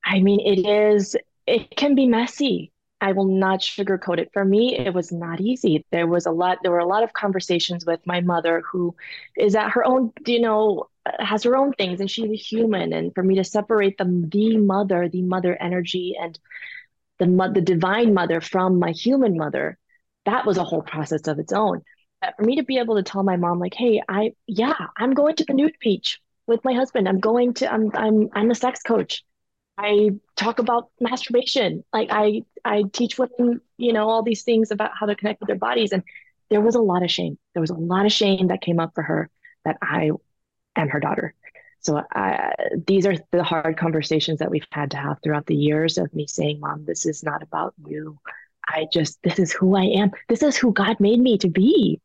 I 0.05 0.21
mean 0.21 0.41
it 0.41 0.67
is 0.67 1.17
it 1.47 1.77
can 1.77 1.95
be 1.95 2.07
messy 2.07 2.73
I 3.05 3.13
will 3.13 3.27
not 3.27 3.61
sugarcoat 3.61 4.19
it. 4.19 4.31
For 4.33 4.47
me, 4.47 4.79
it 4.79 4.95
was 4.95 5.13
not 5.13 5.39
easy. 5.39 5.85
There 5.93 6.07
was 6.07 6.25
a 6.25 6.31
lot, 6.31 6.61
there 6.63 6.73
were 6.73 6.79
a 6.79 6.87
lot 6.87 7.03
of 7.03 7.13
conversations 7.13 7.85
with 7.85 8.01
my 8.07 8.23
mother 8.23 8.63
who 8.73 8.97
is 9.37 9.55
at 9.55 9.73
her 9.73 9.85
own, 9.87 10.11
you 10.27 10.41
know, 10.41 10.89
has 11.19 11.43
her 11.43 11.55
own 11.55 11.75
things 11.75 12.01
and 12.01 12.11
she's 12.11 12.31
a 12.31 12.35
human. 12.35 12.95
And 12.95 13.15
for 13.15 13.23
me 13.23 13.35
to 13.35 13.45
separate 13.45 13.99
the, 13.99 14.07
the 14.33 14.57
mother, 14.57 15.07
the 15.11 15.21
mother 15.21 15.55
energy 15.55 16.17
and 16.19 16.39
the, 17.19 17.27
the 17.55 17.61
divine 17.61 18.15
mother 18.15 18.41
from 18.41 18.79
my 18.79 18.93
human 18.93 19.37
mother, 19.37 19.77
that 20.25 20.47
was 20.47 20.57
a 20.57 20.65
whole 20.65 20.81
process 20.83 21.29
of 21.29 21.39
its 21.39 21.53
own. 21.53 21.83
But 22.23 22.37
for 22.39 22.45
me 22.45 22.57
to 22.57 22.65
be 22.65 22.79
able 22.79 22.97
to 22.97 23.03
tell 23.03 23.23
my 23.23 23.37
mom, 23.37 23.59
like, 23.59 23.75
hey, 23.75 24.01
I, 24.09 24.33
yeah, 24.47 24.79
I'm 24.97 25.13
going 25.13 25.37
to 25.37 25.45
the 25.45 25.53
nude 25.53 25.77
beach 25.79 26.21
with 26.47 26.65
my 26.65 26.73
husband. 26.73 27.07
I'm 27.07 27.21
going 27.21 27.53
to, 27.55 27.71
I'm, 27.71 27.91
I'm, 27.95 28.31
I'm 28.33 28.51
a 28.51 28.55
sex 28.55 28.81
coach. 28.81 29.23
I 29.77 30.11
talk 30.37 30.59
about 30.59 30.91
masturbation. 31.01 31.85
Like 31.93 32.09
I 32.11 32.43
I 32.65 32.85
teach 32.93 33.19
women, 33.19 33.61
you 33.77 33.93
know, 33.93 34.09
all 34.09 34.23
these 34.23 34.43
things 34.43 34.71
about 34.71 34.93
how 34.99 35.07
to 35.07 35.17
connect 35.17 35.41
with 35.41 35.49
their 35.49 35.57
bodies. 35.57 35.93
And 35.93 36.03
there 36.51 36.61
was 36.61 36.75
a 36.75 36.81
lot 36.81 37.03
of 37.03 37.11
shame. 37.11 37.39
There 37.55 37.61
was 37.61 37.71
a 37.71 37.75
lot 37.75 38.07
of 38.07 38.13
shame 38.13 38.49
that 38.49 38.61
came 38.61 38.79
up 38.79 38.93
for 38.95 39.03
her 39.03 39.31
that 39.65 39.79
I 39.83 40.11
am 40.77 40.89
her 40.89 41.01
daughter. 41.01 41.35
So 41.81 42.03
I, 42.15 42.53
these 42.87 43.07
are 43.07 43.15
the 43.31 43.43
hard 43.43 43.77
conversations 43.77 44.39
that 44.39 44.51
we've 44.51 44.67
had 44.71 44.93
to 44.93 44.97
have 44.97 45.19
throughout 45.23 45.47
the 45.47 45.55
years 45.55 45.99
of 45.99 46.15
me 46.15 46.27
saying, 46.27 46.61
Mom, 46.61 46.87
this 46.87 47.05
is 47.05 47.23
not 47.23 47.43
about 47.43 47.75
you. 47.87 48.19
I 48.67 48.87
just, 48.91 49.23
this 49.23 49.39
is 49.39 49.53
who 49.53 49.77
I 49.77 49.83
am. 49.83 50.13
This 50.29 50.43
is 50.43 50.57
who 50.57 50.73
God 50.73 50.99
made 50.99 51.21
me 51.21 51.37
to 51.39 51.49
be. 51.49 52.01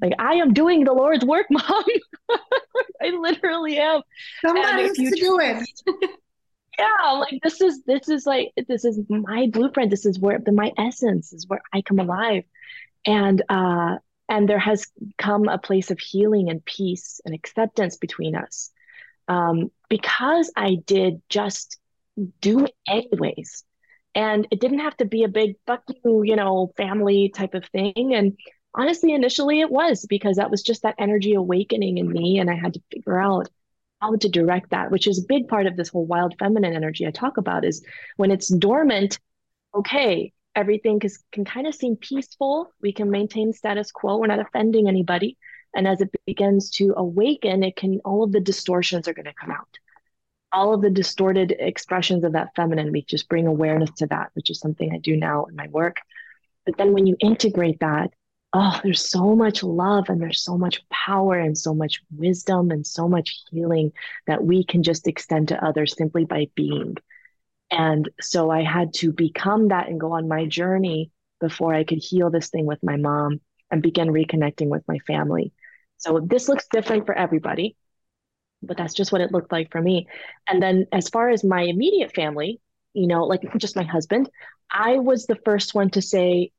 Like 0.00 0.12
I 0.20 0.34
am 0.34 0.52
doing 0.52 0.84
the 0.84 0.92
Lord's 0.92 1.24
work, 1.24 1.46
Mom. 1.50 1.84
I 3.02 3.10
literally 3.10 3.78
am. 3.78 4.02
Somebody 4.40 4.82
has 4.82 4.96
to 4.96 5.10
do 5.10 5.38
it. 5.40 6.10
yeah 6.78 7.12
like 7.12 7.40
this 7.42 7.60
is 7.60 7.82
this 7.84 8.08
is 8.08 8.26
like 8.26 8.52
this 8.68 8.84
is 8.84 9.00
my 9.08 9.48
blueprint. 9.52 9.90
This 9.90 10.06
is 10.06 10.18
where 10.18 10.40
my 10.46 10.72
essence 10.78 11.32
is 11.32 11.46
where 11.48 11.62
i 11.72 11.82
come 11.82 11.98
alive. 11.98 12.44
And 13.06 13.42
uh 13.48 13.98
and 14.28 14.48
there 14.48 14.58
has 14.58 14.86
come 15.18 15.48
a 15.48 15.58
place 15.58 15.90
of 15.90 15.98
healing 15.98 16.48
and 16.48 16.64
peace 16.64 17.20
and 17.24 17.34
acceptance 17.34 17.96
between 17.96 18.34
us. 18.36 18.70
Um 19.28 19.70
because 19.88 20.52
i 20.56 20.76
did 20.86 21.22
just 21.28 21.78
do 22.40 22.64
it 22.64 22.74
anyways. 22.88 23.64
And 24.16 24.46
it 24.52 24.60
didn't 24.60 24.78
have 24.78 24.96
to 24.98 25.04
be 25.04 25.24
a 25.24 25.28
big 25.28 25.56
fuck 25.66 25.82
you 26.04 26.22
you 26.22 26.36
know 26.36 26.72
family 26.76 27.28
type 27.28 27.54
of 27.54 27.66
thing. 27.66 28.14
And 28.14 28.36
honestly 28.74 29.12
initially 29.12 29.60
it 29.60 29.70
was 29.70 30.06
because 30.08 30.36
that 30.36 30.50
was 30.50 30.62
just 30.62 30.82
that 30.82 30.96
energy 30.98 31.34
awakening 31.34 31.98
in 31.98 32.10
me 32.10 32.38
and 32.38 32.50
i 32.50 32.54
had 32.54 32.74
to 32.74 32.82
figure 32.92 33.18
out 33.18 33.48
how 34.04 34.16
to 34.16 34.28
direct 34.28 34.70
that, 34.70 34.90
which 34.90 35.06
is 35.06 35.18
a 35.18 35.26
big 35.26 35.48
part 35.48 35.66
of 35.66 35.76
this 35.76 35.88
whole 35.88 36.04
wild 36.04 36.34
feminine 36.38 36.74
energy 36.74 37.06
I 37.06 37.10
talk 37.10 37.38
about 37.38 37.64
is 37.64 37.84
when 38.16 38.30
it's 38.30 38.48
dormant, 38.48 39.18
okay, 39.74 40.32
everything 40.54 41.00
is, 41.02 41.22
can 41.32 41.44
kind 41.44 41.66
of 41.66 41.74
seem 41.74 41.96
peaceful. 41.96 42.70
We 42.82 42.92
can 42.92 43.10
maintain 43.10 43.52
status 43.52 43.90
quo. 43.90 44.18
We're 44.18 44.26
not 44.26 44.40
offending 44.40 44.88
anybody. 44.88 45.38
And 45.74 45.88
as 45.88 46.00
it 46.00 46.10
begins 46.26 46.70
to 46.72 46.94
awaken, 46.96 47.62
it 47.64 47.76
can, 47.76 48.00
all 48.04 48.22
of 48.22 48.32
the 48.32 48.40
distortions 48.40 49.08
are 49.08 49.14
going 49.14 49.24
to 49.24 49.34
come 49.34 49.50
out. 49.50 49.78
All 50.52 50.74
of 50.74 50.82
the 50.82 50.90
distorted 50.90 51.56
expressions 51.58 52.22
of 52.24 52.32
that 52.32 52.54
feminine, 52.54 52.92
we 52.92 53.02
just 53.02 53.28
bring 53.28 53.46
awareness 53.46 53.90
to 53.98 54.06
that, 54.08 54.30
which 54.34 54.50
is 54.50 54.60
something 54.60 54.92
I 54.92 54.98
do 54.98 55.16
now 55.16 55.46
in 55.46 55.56
my 55.56 55.66
work. 55.68 55.96
But 56.66 56.76
then 56.76 56.92
when 56.92 57.06
you 57.06 57.16
integrate 57.20 57.80
that 57.80 58.12
oh, 58.54 58.80
there's 58.84 59.10
so 59.10 59.34
much 59.34 59.64
love 59.64 60.08
and 60.08 60.22
there's 60.22 60.42
so 60.42 60.56
much 60.56 60.88
power 60.88 61.38
and 61.38 61.58
so 61.58 61.74
much 61.74 62.00
wisdom 62.16 62.70
and 62.70 62.86
so 62.86 63.08
much 63.08 63.42
healing 63.50 63.92
that 64.28 64.44
we 64.44 64.64
can 64.64 64.82
just 64.84 65.08
extend 65.08 65.48
to 65.48 65.64
others 65.64 65.96
simply 65.96 66.24
by 66.24 66.48
being. 66.54 66.96
And 67.70 68.08
so 68.20 68.50
I 68.50 68.62
had 68.62 68.94
to 68.94 69.12
become 69.12 69.68
that 69.68 69.88
and 69.88 69.98
go 69.98 70.12
on 70.12 70.28
my 70.28 70.46
journey 70.46 71.10
before 71.40 71.74
I 71.74 71.82
could 71.82 71.98
heal 71.98 72.30
this 72.30 72.48
thing 72.50 72.64
with 72.64 72.78
my 72.82 72.96
mom 72.96 73.40
and 73.72 73.82
begin 73.82 74.08
reconnecting 74.08 74.68
with 74.68 74.86
my 74.86 74.98
family. 75.00 75.52
So 75.98 76.20
this 76.24 76.48
looks 76.48 76.68
different 76.70 77.06
for 77.06 77.14
everybody, 77.14 77.76
but 78.62 78.76
that's 78.76 78.94
just 78.94 79.10
what 79.10 79.20
it 79.20 79.32
looked 79.32 79.50
like 79.50 79.72
for 79.72 79.82
me. 79.82 80.06
And 80.46 80.62
then 80.62 80.86
as 80.92 81.08
far 81.08 81.28
as 81.28 81.42
my 81.42 81.62
immediate 81.62 82.14
family, 82.14 82.60
you 82.92 83.08
know, 83.08 83.24
like 83.24 83.42
just 83.58 83.74
my 83.74 83.82
husband, 83.82 84.30
I 84.70 84.98
was 84.98 85.26
the 85.26 85.38
first 85.44 85.74
one 85.74 85.90
to 85.90 86.02
say, 86.02 86.52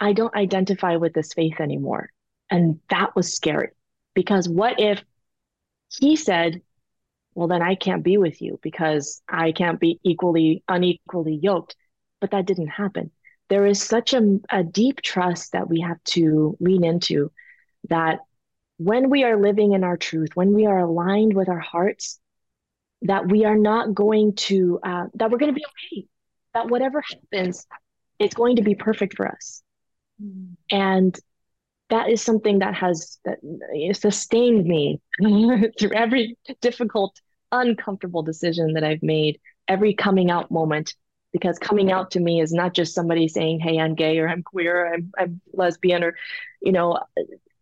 I 0.00 0.14
don't 0.14 0.34
identify 0.34 0.96
with 0.96 1.12
this 1.12 1.34
faith 1.34 1.60
anymore. 1.60 2.10
And 2.50 2.80
that 2.88 3.14
was 3.14 3.32
scary 3.32 3.68
because 4.14 4.48
what 4.48 4.80
if 4.80 5.04
he 6.00 6.16
said, 6.16 6.62
well, 7.34 7.48
then 7.48 7.62
I 7.62 7.74
can't 7.74 8.02
be 8.02 8.16
with 8.16 8.40
you 8.42 8.58
because 8.62 9.22
I 9.28 9.52
can't 9.52 9.78
be 9.78 10.00
equally, 10.02 10.64
unequally 10.68 11.36
yoked. 11.36 11.76
But 12.20 12.32
that 12.32 12.46
didn't 12.46 12.68
happen. 12.68 13.10
There 13.48 13.66
is 13.66 13.82
such 13.82 14.14
a, 14.14 14.38
a 14.50 14.62
deep 14.62 15.00
trust 15.00 15.52
that 15.52 15.68
we 15.68 15.80
have 15.80 16.02
to 16.04 16.56
lean 16.60 16.84
into 16.84 17.32
that 17.88 18.20
when 18.78 19.10
we 19.10 19.24
are 19.24 19.40
living 19.40 19.72
in 19.72 19.84
our 19.84 19.96
truth, 19.96 20.30
when 20.34 20.54
we 20.54 20.66
are 20.66 20.78
aligned 20.78 21.34
with 21.34 21.48
our 21.48 21.58
hearts, 21.58 22.18
that 23.02 23.28
we 23.28 23.44
are 23.44 23.56
not 23.56 23.94
going 23.94 24.34
to, 24.34 24.78
uh, 24.82 25.06
that 25.14 25.30
we're 25.30 25.38
going 25.38 25.52
to 25.52 25.58
be 25.58 25.64
okay, 25.66 26.06
that 26.54 26.68
whatever 26.68 27.02
happens, 27.02 27.66
it's 28.18 28.34
going 28.34 28.56
to 28.56 28.62
be 28.62 28.74
perfect 28.74 29.16
for 29.16 29.26
us. 29.26 29.62
And 30.70 31.18
that 31.90 32.08
is 32.08 32.22
something 32.22 32.60
that 32.60 32.74
has 32.74 33.18
that 33.24 33.38
sustained 33.96 34.64
me 34.64 35.00
through 35.78 35.92
every 35.92 36.38
difficult, 36.60 37.20
uncomfortable 37.52 38.22
decision 38.22 38.74
that 38.74 38.84
I've 38.84 39.02
made, 39.02 39.40
every 39.68 39.94
coming 39.94 40.30
out 40.30 40.50
moment. 40.50 40.94
Because 41.32 41.60
coming 41.60 41.92
out 41.92 42.10
to 42.12 42.20
me 42.20 42.40
is 42.40 42.52
not 42.52 42.74
just 42.74 42.92
somebody 42.92 43.28
saying, 43.28 43.60
"Hey, 43.60 43.78
I'm 43.78 43.94
gay," 43.94 44.18
or 44.18 44.28
"I'm 44.28 44.42
queer," 44.42 44.86
or 44.86 44.94
"I'm, 44.94 45.12
I'm 45.16 45.40
lesbian," 45.52 46.02
or, 46.02 46.16
you 46.60 46.72
know, 46.72 46.98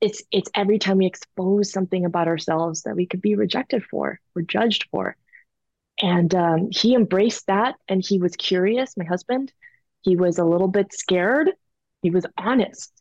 it's 0.01 0.23
it's 0.31 0.51
every 0.55 0.79
time 0.79 0.99
we 0.99 1.07
expose 1.07 1.71
something 1.71 2.05
about 2.05 2.29
ourselves 2.29 2.83
that 2.83 2.97
we 2.97 3.07
could 3.07 3.21
be 3.21 3.35
rejected 3.35 3.85
for 3.85 4.21
or 4.35 4.43
judged 4.43 4.87
for 4.91 5.17
and 6.01 6.35
um, 6.35 6.69
he 6.71 6.95
embraced 6.95 7.47
that 7.47 7.75
and 7.89 8.05
he 8.05 8.19
was 8.19 8.37
curious 8.37 8.97
my 8.97 9.05
husband 9.05 9.53
he 10.03 10.17
was 10.17 10.39
a 10.39 10.45
little 10.45 10.69
bit 10.69 10.93
scared 10.93 11.51
he 12.03 12.11
was 12.11 12.27
honest 12.37 12.93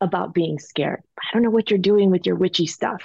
about 0.00 0.34
being 0.34 0.58
scared. 0.58 1.02
I 1.18 1.26
don't 1.32 1.42
know 1.42 1.50
what 1.50 1.70
you're 1.70 1.78
doing 1.78 2.10
with 2.10 2.26
your 2.26 2.36
witchy 2.36 2.66
stuff. 2.66 3.02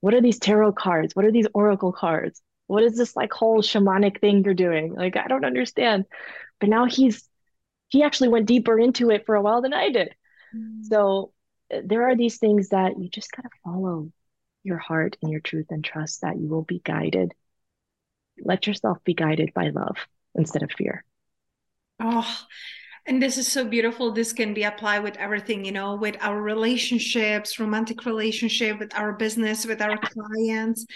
What 0.00 0.14
are 0.14 0.20
these 0.20 0.38
tarot 0.38 0.72
cards? 0.72 1.14
What 1.14 1.24
are 1.24 1.32
these 1.32 1.48
oracle 1.54 1.92
cards? 1.92 2.40
What 2.66 2.82
is 2.82 2.96
this 2.96 3.16
like 3.16 3.32
whole 3.32 3.62
shamanic 3.62 4.20
thing 4.20 4.44
you're 4.44 4.54
doing? 4.54 4.94
Like 4.94 5.16
i 5.16 5.26
don't 5.26 5.44
understand. 5.44 6.04
But 6.60 6.68
now 6.68 6.86
he's 6.86 7.28
he 7.88 8.02
actually 8.02 8.28
went 8.28 8.46
deeper 8.46 8.78
into 8.78 9.10
it 9.10 9.24
for 9.24 9.34
a 9.34 9.42
while 9.42 9.62
than 9.62 9.72
i 9.72 9.90
did. 9.90 10.14
Mm. 10.54 10.84
so 10.84 11.32
there 11.70 12.08
are 12.08 12.16
these 12.16 12.38
things 12.38 12.70
that 12.70 12.98
you 12.98 13.10
just 13.10 13.30
got 13.32 13.42
to 13.42 13.50
follow 13.62 14.10
your 14.62 14.78
heart 14.78 15.16
and 15.22 15.30
your 15.30 15.40
truth 15.40 15.66
and 15.70 15.84
trust 15.84 16.22
that 16.22 16.38
you 16.38 16.48
will 16.48 16.62
be 16.62 16.80
guided. 16.84 17.32
Let 18.40 18.66
yourself 18.66 18.98
be 19.04 19.14
guided 19.14 19.52
by 19.54 19.68
love 19.68 19.96
instead 20.34 20.62
of 20.62 20.72
fear. 20.72 21.04
Oh, 22.00 22.38
and 23.08 23.22
this 23.22 23.38
is 23.38 23.48
so 23.48 23.64
beautiful. 23.64 24.12
This 24.12 24.34
can 24.34 24.52
be 24.52 24.64
applied 24.64 25.02
with 25.02 25.16
everything, 25.16 25.64
you 25.64 25.72
know, 25.72 25.96
with 25.96 26.16
our 26.20 26.40
relationships, 26.40 27.58
romantic 27.58 28.04
relationship, 28.04 28.78
with 28.78 28.94
our 28.94 29.14
business, 29.14 29.64
with 29.64 29.80
our 29.80 29.96
clients. 29.96 30.86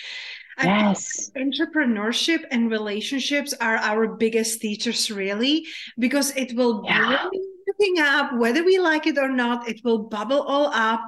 Yes. 0.62 1.30
entrepreneurship 1.34 2.44
and 2.50 2.70
relationships 2.70 3.54
are 3.54 3.76
our 3.76 4.06
biggest 4.06 4.60
teachers, 4.60 5.10
really, 5.10 5.66
because 5.98 6.36
it 6.36 6.54
will 6.54 6.84
yeah. 6.84 7.26
bring 7.30 7.42
everything 7.66 8.04
up, 8.04 8.34
whether 8.36 8.62
we 8.62 8.78
like 8.78 9.06
it 9.06 9.16
or 9.16 9.30
not. 9.30 9.66
It 9.66 9.80
will 9.82 10.04
bubble 10.04 10.42
all 10.42 10.66
up, 10.66 11.00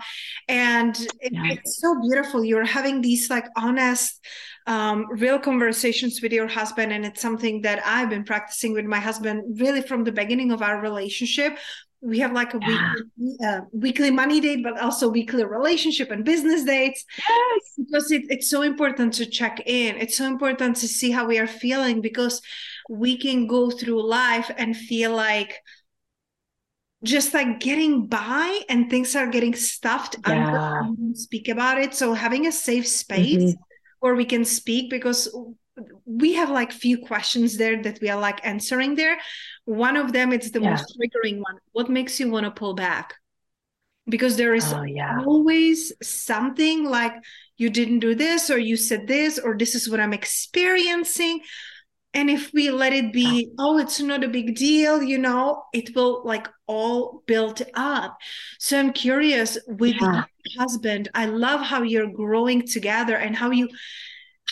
and 0.49 0.99
it, 1.20 1.32
it's 1.32 1.80
so 1.80 2.00
beautiful. 2.00 2.42
You're 2.42 2.64
having 2.64 3.02
these 3.02 3.28
like 3.28 3.46
honest, 3.56 4.25
um, 4.66 5.06
real 5.11 5.38
conversations 5.38 6.21
with 6.23 6.33
your 6.33 6.49
husband, 6.49 6.92
and 6.92 7.04
it's 7.04 7.21
something 7.21 7.62
that 7.62 7.83
I've 7.85 8.09
been 8.09 8.25
practicing 8.25 8.73
with 8.73 8.87
my 8.87 9.00
husband 9.00 9.61
really 9.61 9.83
from 9.83 10.04
the 10.04 10.12
beginning 10.12 10.52
of 10.52 10.62
our 10.62 10.80
relationship 10.80 11.59
we 12.04 12.18
have 12.18 12.33
like 12.33 12.52
a 12.52 12.59
yeah. 12.61 12.92
weekly, 13.16 13.47
uh, 13.47 13.61
weekly 13.73 14.11
money 14.11 14.40
date 14.40 14.62
but 14.62 14.78
also 14.78 15.09
weekly 15.09 15.44
relationship 15.44 16.11
and 16.11 16.25
business 16.25 16.62
dates 16.64 17.04
yes 17.16 17.73
because 17.78 18.12
it, 18.12 18.23
it's 18.28 18.50
so 18.50 18.62
important 18.62 19.14
to 19.14 19.25
check 19.25 19.61
in 19.64 19.97
it's 19.97 20.16
so 20.16 20.26
important 20.26 20.76
to 20.76 20.87
see 20.87 21.11
how 21.11 21.26
we 21.26 21.38
are 21.38 21.47
feeling 21.47 22.00
because 22.00 22.42
we 22.90 23.16
can 23.16 23.47
go 23.47 23.71
through 23.71 24.06
life 24.06 24.50
and 24.59 24.76
feel 24.76 25.14
like 25.16 25.61
just 27.02 27.33
like 27.35 27.61
getting 27.61 28.06
by 28.06 28.61
and 28.68 28.90
things 28.90 29.16
are 29.16 29.26
getting 29.26 29.54
stuffed 29.54 30.16
yeah. 30.26 30.80
under 30.83 31.14
speak 31.14 31.49
about 31.49 31.78
it 31.78 31.94
so 31.94 32.12
having 32.12 32.47
a 32.47 32.52
safe 32.52 32.87
space 32.87 33.42
mm-hmm. 33.42 33.62
Where 34.04 34.14
we 34.14 34.26
can 34.26 34.44
speak 34.44 34.90
because 34.90 35.34
we 36.04 36.34
have 36.34 36.50
like 36.50 36.70
few 36.73 36.99
questions 36.99 37.56
there 37.56 37.82
that 37.82 37.99
we 38.02 38.11
are 38.11 38.20
like 38.20 38.38
answering 38.44 38.94
there 38.94 39.18
one 39.64 39.96
of 39.96 40.12
them 40.12 40.30
it's 40.30 40.50
the 40.50 40.61
yeah. 40.61 40.73
most 40.73 40.94
triggering 40.94 41.38
one 41.38 41.56
what 41.73 41.88
makes 41.88 42.20
you 42.20 42.30
want 42.30 42.44
to 42.44 42.50
pull 42.50 42.75
back 42.75 43.14
because 44.06 44.37
there 44.37 44.54
is 44.54 44.70
oh, 44.75 44.82
yeah. 44.82 45.23
always 45.25 45.90
something 46.02 46.84
like 46.84 47.14
you 47.56 47.70
didn't 47.70 48.00
do 48.00 48.14
this 48.14 48.50
or 48.50 48.58
you 48.58 48.76
said 48.76 49.06
this 49.06 49.38
or 49.38 49.56
this 49.56 49.75
is 49.75 49.88
what 49.88 50.00
i'm 50.00 50.12
experiencing 50.12 51.40
and 52.14 52.30
if 52.30 52.52
we 52.52 52.71
let 52.71 52.92
it 52.92 53.12
be 53.12 53.50
oh 53.59 53.78
it's 53.78 54.00
not 54.00 54.25
a 54.25 54.28
big 54.28 54.54
deal 54.56 55.02
you 55.02 55.18
know 55.18 55.64
it 55.73 55.94
will 55.94 56.23
like 56.25 56.49
all 56.66 57.23
build 57.26 57.61
up. 57.75 58.16
So 58.59 58.78
i'm 58.78 58.92
curious 58.92 59.59
with 59.66 59.97
yeah. 60.00 60.25
your 60.44 60.62
husband 60.62 61.11
i 61.14 61.26
love 61.26 61.61
how 61.61 61.83
you're 61.83 62.11
growing 62.11 62.66
together 62.66 63.16
and 63.16 63.37
how 63.37 63.50
you 63.50 63.68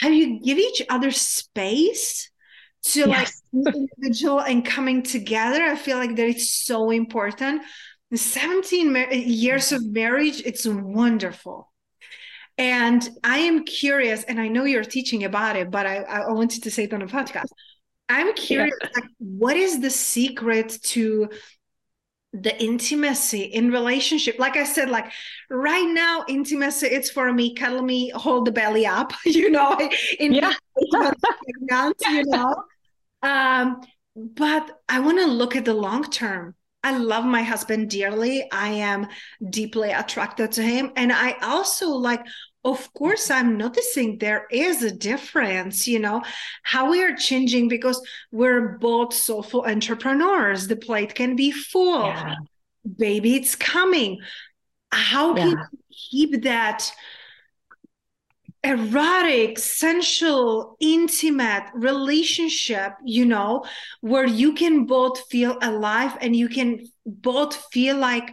how 0.01 0.09
you 0.09 0.41
give 0.41 0.59
each 0.59 0.83
other 0.91 1.11
space 1.11 2.31
to 2.83 3.01
yes. 3.01 3.43
like 3.53 3.65
individual 3.75 4.41
and 4.41 4.65
coming 4.65 5.03
together. 5.03 5.63
I 5.63 5.77
feel 5.77 5.99
like 5.99 6.17
that 6.17 6.27
is 6.27 6.53
so 6.53 6.91
important. 6.91 7.63
17 8.15 8.93
mar- 8.93 9.13
years 9.13 9.73
of 9.73 9.87
marriage 9.87 10.43
it's 10.45 10.67
wonderful 10.67 11.72
and 12.63 13.09
I 13.25 13.39
am 13.39 13.65
curious, 13.65 14.23
and 14.23 14.41
I 14.41 14.47
know 14.47 14.63
you're 14.63 14.85
teaching 14.85 15.25
about 15.25 15.57
it, 15.57 15.69
but 15.69 15.85
I, 15.85 15.97
I 15.97 16.31
wanted 16.31 16.63
to 16.63 16.71
say 16.71 16.85
it 16.85 16.95
on 16.95 17.03
a 17.03 17.09
podcast. 17.09 17.49
I'm 18.09 18.33
curious, 18.35 18.73
yeah. 18.81 18.89
like, 18.95 19.11
what 19.19 19.57
is 19.57 19.81
the 19.81 19.91
secret 19.91 20.79
to 20.95 21.29
the 22.33 22.57
intimacy 22.63 23.43
in 23.43 23.71
relationship 23.71 24.39
like 24.39 24.57
i 24.57 24.65
said 24.65 24.89
like 24.89 25.13
right 25.51 25.93
now 25.93 26.25
intimacy 26.29 26.87
it's 26.87 27.11
for 27.11 27.31
me 27.31 27.55
cuddle 27.55 27.83
me 27.83 28.09
hold 28.15 28.47
the 28.47 28.51
belly 28.51 28.87
up 28.87 29.13
you 29.27 29.51
know 29.51 29.79
in 30.19 30.33
yeah. 30.33 30.55
you 30.81 32.25
know 32.25 32.55
um 33.23 33.83
but 34.15 34.81
i 34.89 34.99
want 34.99 35.19
to 35.19 35.27
look 35.27 35.55
at 35.57 35.67
the 35.67 35.75
long 35.75 36.05
term 36.05 36.55
I 36.85 36.99
love 36.99 37.25
my 37.25 37.43
husband 37.43 37.91
dearly. 37.91 38.49
I 38.51 38.69
am 38.69 39.07
deeply 39.51 39.93
attracted 39.93 40.53
to 40.53 40.63
him. 40.63 40.91
And 40.97 41.13
I 41.13 41.37
also 41.43 41.91
like, 41.91 42.27
of 42.65 42.93
course, 42.95 43.31
I'm 43.31 43.57
noticing 43.57 44.19
there 44.19 44.47
is 44.51 44.83
a 44.83 44.93
difference, 44.93 45.89
you 45.89 45.99
know, 45.99 46.23
how 46.63 46.91
we 46.91 47.03
are 47.03 47.17
changing 47.17 47.69
because 47.69 48.01
we're 48.31 48.79
both 48.79 49.13
soulful 49.13 49.65
entrepreneurs. 49.67 50.69
The 50.69 50.77
plate 50.77 51.15
can 51.15 51.35
be 51.35 51.51
full. 51.51 52.07
Yeah. 52.07 52.37
Baby, 52.99 53.35
it's 53.35 53.57
coming. 53.57 54.19
How 54.93 55.35
can 55.35 55.51
yeah. 55.51 55.65
keep 56.11 56.43
that? 56.43 56.93
erotic, 58.65 59.59
sensual, 59.59 60.77
intimate 60.79 61.65
relationship, 61.75 62.93
you 63.05 63.25
know, 63.25 63.65
where 64.03 64.25
you 64.25 64.55
can 64.55 64.87
both 64.87 65.29
feel 65.29 65.59
alive 65.63 66.17
and 66.21 66.37
you 66.37 66.49
can 66.49 66.87
both 67.05 67.57
feel 67.73 67.97
like 67.97 68.33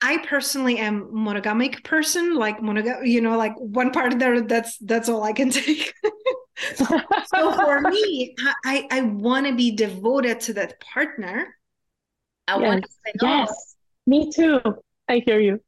I 0.00 0.18
personally 0.18 0.78
am 0.78 1.10
monogamic 1.12 1.82
person, 1.82 2.34
like 2.34 2.60
monogam, 2.60 3.06
you 3.06 3.20
know, 3.20 3.36
like 3.36 3.54
one 3.56 3.90
part 3.90 4.18
there. 4.18 4.40
That's 4.40 4.78
that's 4.78 5.08
all 5.08 5.24
I 5.24 5.32
can 5.32 5.50
take. 5.62 5.92
so 6.74 7.52
for 7.52 7.80
me, 7.80 8.34
I 8.64 8.86
I 8.90 9.00
want 9.02 9.46
to 9.46 9.54
be 9.54 9.72
devoted 9.72 10.40
to 10.40 10.52
that 10.54 10.80
partner. 10.80 11.54
I 12.46 12.58
yes. 12.58 12.62
want 12.62 12.84
to 12.84 12.90
say, 12.90 13.12
oh, 13.22 13.26
yes, 13.26 13.76
me 14.06 14.30
too. 14.34 14.60
I 15.08 15.22
hear 15.24 15.40
you. 15.40 15.60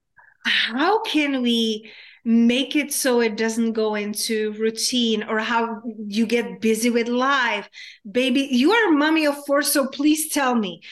How 0.44 1.02
can 1.02 1.42
we 1.42 1.90
make 2.24 2.76
it 2.76 2.92
so 2.92 3.20
it 3.20 3.36
doesn't 3.36 3.72
go 3.72 3.94
into 3.94 4.52
routine 4.52 5.22
or 5.22 5.38
how 5.38 5.80
you 6.06 6.26
get 6.26 6.60
busy 6.60 6.90
with 6.90 7.08
life 7.08 7.68
baby 8.10 8.46
you 8.50 8.72
are 8.72 8.92
a 8.92 8.96
mommy 8.96 9.26
of 9.26 9.34
four 9.46 9.62
so 9.62 9.86
please 9.88 10.28
tell 10.28 10.54
me 10.54 10.82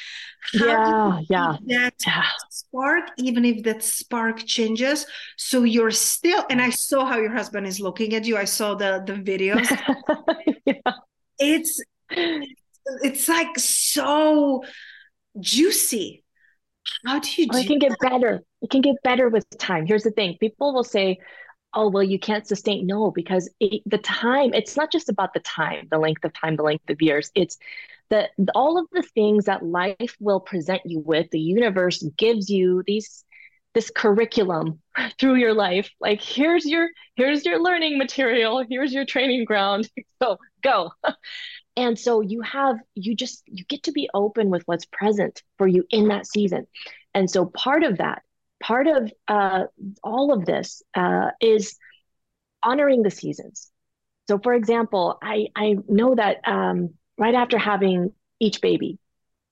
yeah 0.54 1.20
yeah 1.28 1.56
that 1.66 1.94
yeah. 2.06 2.24
spark 2.50 3.10
even 3.18 3.44
if 3.44 3.62
that 3.64 3.82
spark 3.82 4.38
changes 4.44 5.06
so 5.36 5.62
you're 5.64 5.90
still 5.90 6.44
and 6.50 6.60
i 6.60 6.70
saw 6.70 7.04
how 7.04 7.18
your 7.18 7.32
husband 7.32 7.66
is 7.66 7.80
looking 7.80 8.14
at 8.14 8.24
you 8.24 8.36
i 8.36 8.44
saw 8.44 8.74
the 8.74 9.02
the 9.06 9.12
videos 9.12 9.68
yeah. 10.64 10.92
it's 11.38 11.80
it's 12.10 13.28
like 13.28 13.58
so 13.58 14.62
juicy 15.40 16.24
how 17.04 17.18
do 17.18 17.28
you 17.36 17.46
oh, 17.50 17.52
do 17.52 17.58
it 17.58 17.66
can 17.66 17.78
that? 17.78 17.88
get 17.88 18.10
better 18.10 18.42
it 18.62 18.70
can 18.70 18.80
get 18.80 18.96
better 19.02 19.28
with 19.28 19.46
time 19.58 19.86
here's 19.86 20.02
the 20.02 20.10
thing 20.10 20.36
people 20.40 20.72
will 20.72 20.84
say 20.84 21.18
oh 21.74 21.88
well 21.88 22.02
you 22.02 22.18
can't 22.18 22.46
sustain 22.46 22.86
no 22.86 23.10
because 23.10 23.50
it, 23.60 23.82
the 23.86 23.98
time 23.98 24.54
it's 24.54 24.76
not 24.76 24.90
just 24.90 25.08
about 25.08 25.32
the 25.34 25.40
time 25.40 25.86
the 25.90 25.98
length 25.98 26.24
of 26.24 26.32
time 26.32 26.56
the 26.56 26.62
length 26.62 26.88
of 26.90 27.00
years. 27.02 27.30
It's 27.34 27.58
that 28.10 28.30
all 28.54 28.78
of 28.78 28.86
the 28.92 29.02
things 29.02 29.44
that 29.44 29.64
life 29.64 30.16
will 30.18 30.40
present 30.40 30.82
you 30.84 31.00
with 31.00 31.30
the 31.30 31.40
universe 31.40 32.02
gives 32.16 32.48
you 32.48 32.82
these 32.86 33.24
this 33.74 33.90
curriculum 33.90 34.80
through 35.20 35.36
your 35.36 35.54
life. 35.54 35.90
Like 36.00 36.22
here's 36.22 36.64
your 36.64 36.88
here's 37.16 37.44
your 37.44 37.62
learning 37.62 37.98
material. 37.98 38.64
Here's 38.68 38.92
your 38.92 39.04
training 39.04 39.44
ground. 39.44 39.88
So 40.22 40.38
go. 40.62 40.90
And 41.76 41.96
so 41.96 42.20
you 42.22 42.40
have 42.40 42.78
you 42.96 43.14
just 43.14 43.44
you 43.46 43.64
get 43.64 43.84
to 43.84 43.92
be 43.92 44.10
open 44.12 44.50
with 44.50 44.64
what's 44.66 44.84
present 44.86 45.44
for 45.58 45.68
you 45.68 45.84
in 45.90 46.08
that 46.08 46.26
season. 46.26 46.66
And 47.14 47.30
so 47.30 47.46
part 47.46 47.84
of 47.84 47.98
that 47.98 48.22
part 48.60 48.86
of 48.86 49.12
uh, 49.28 49.64
all 50.02 50.32
of 50.32 50.44
this 50.44 50.82
uh, 50.94 51.30
is 51.40 51.76
honoring 52.62 53.02
the 53.02 53.10
seasons. 53.10 53.70
So 54.28 54.38
for 54.38 54.52
example 54.52 55.18
i 55.22 55.46
i 55.56 55.76
know 55.88 56.14
that 56.14 56.46
um, 56.46 56.90
right 57.16 57.34
after 57.34 57.56
having 57.56 58.12
each 58.40 58.60
baby 58.60 58.98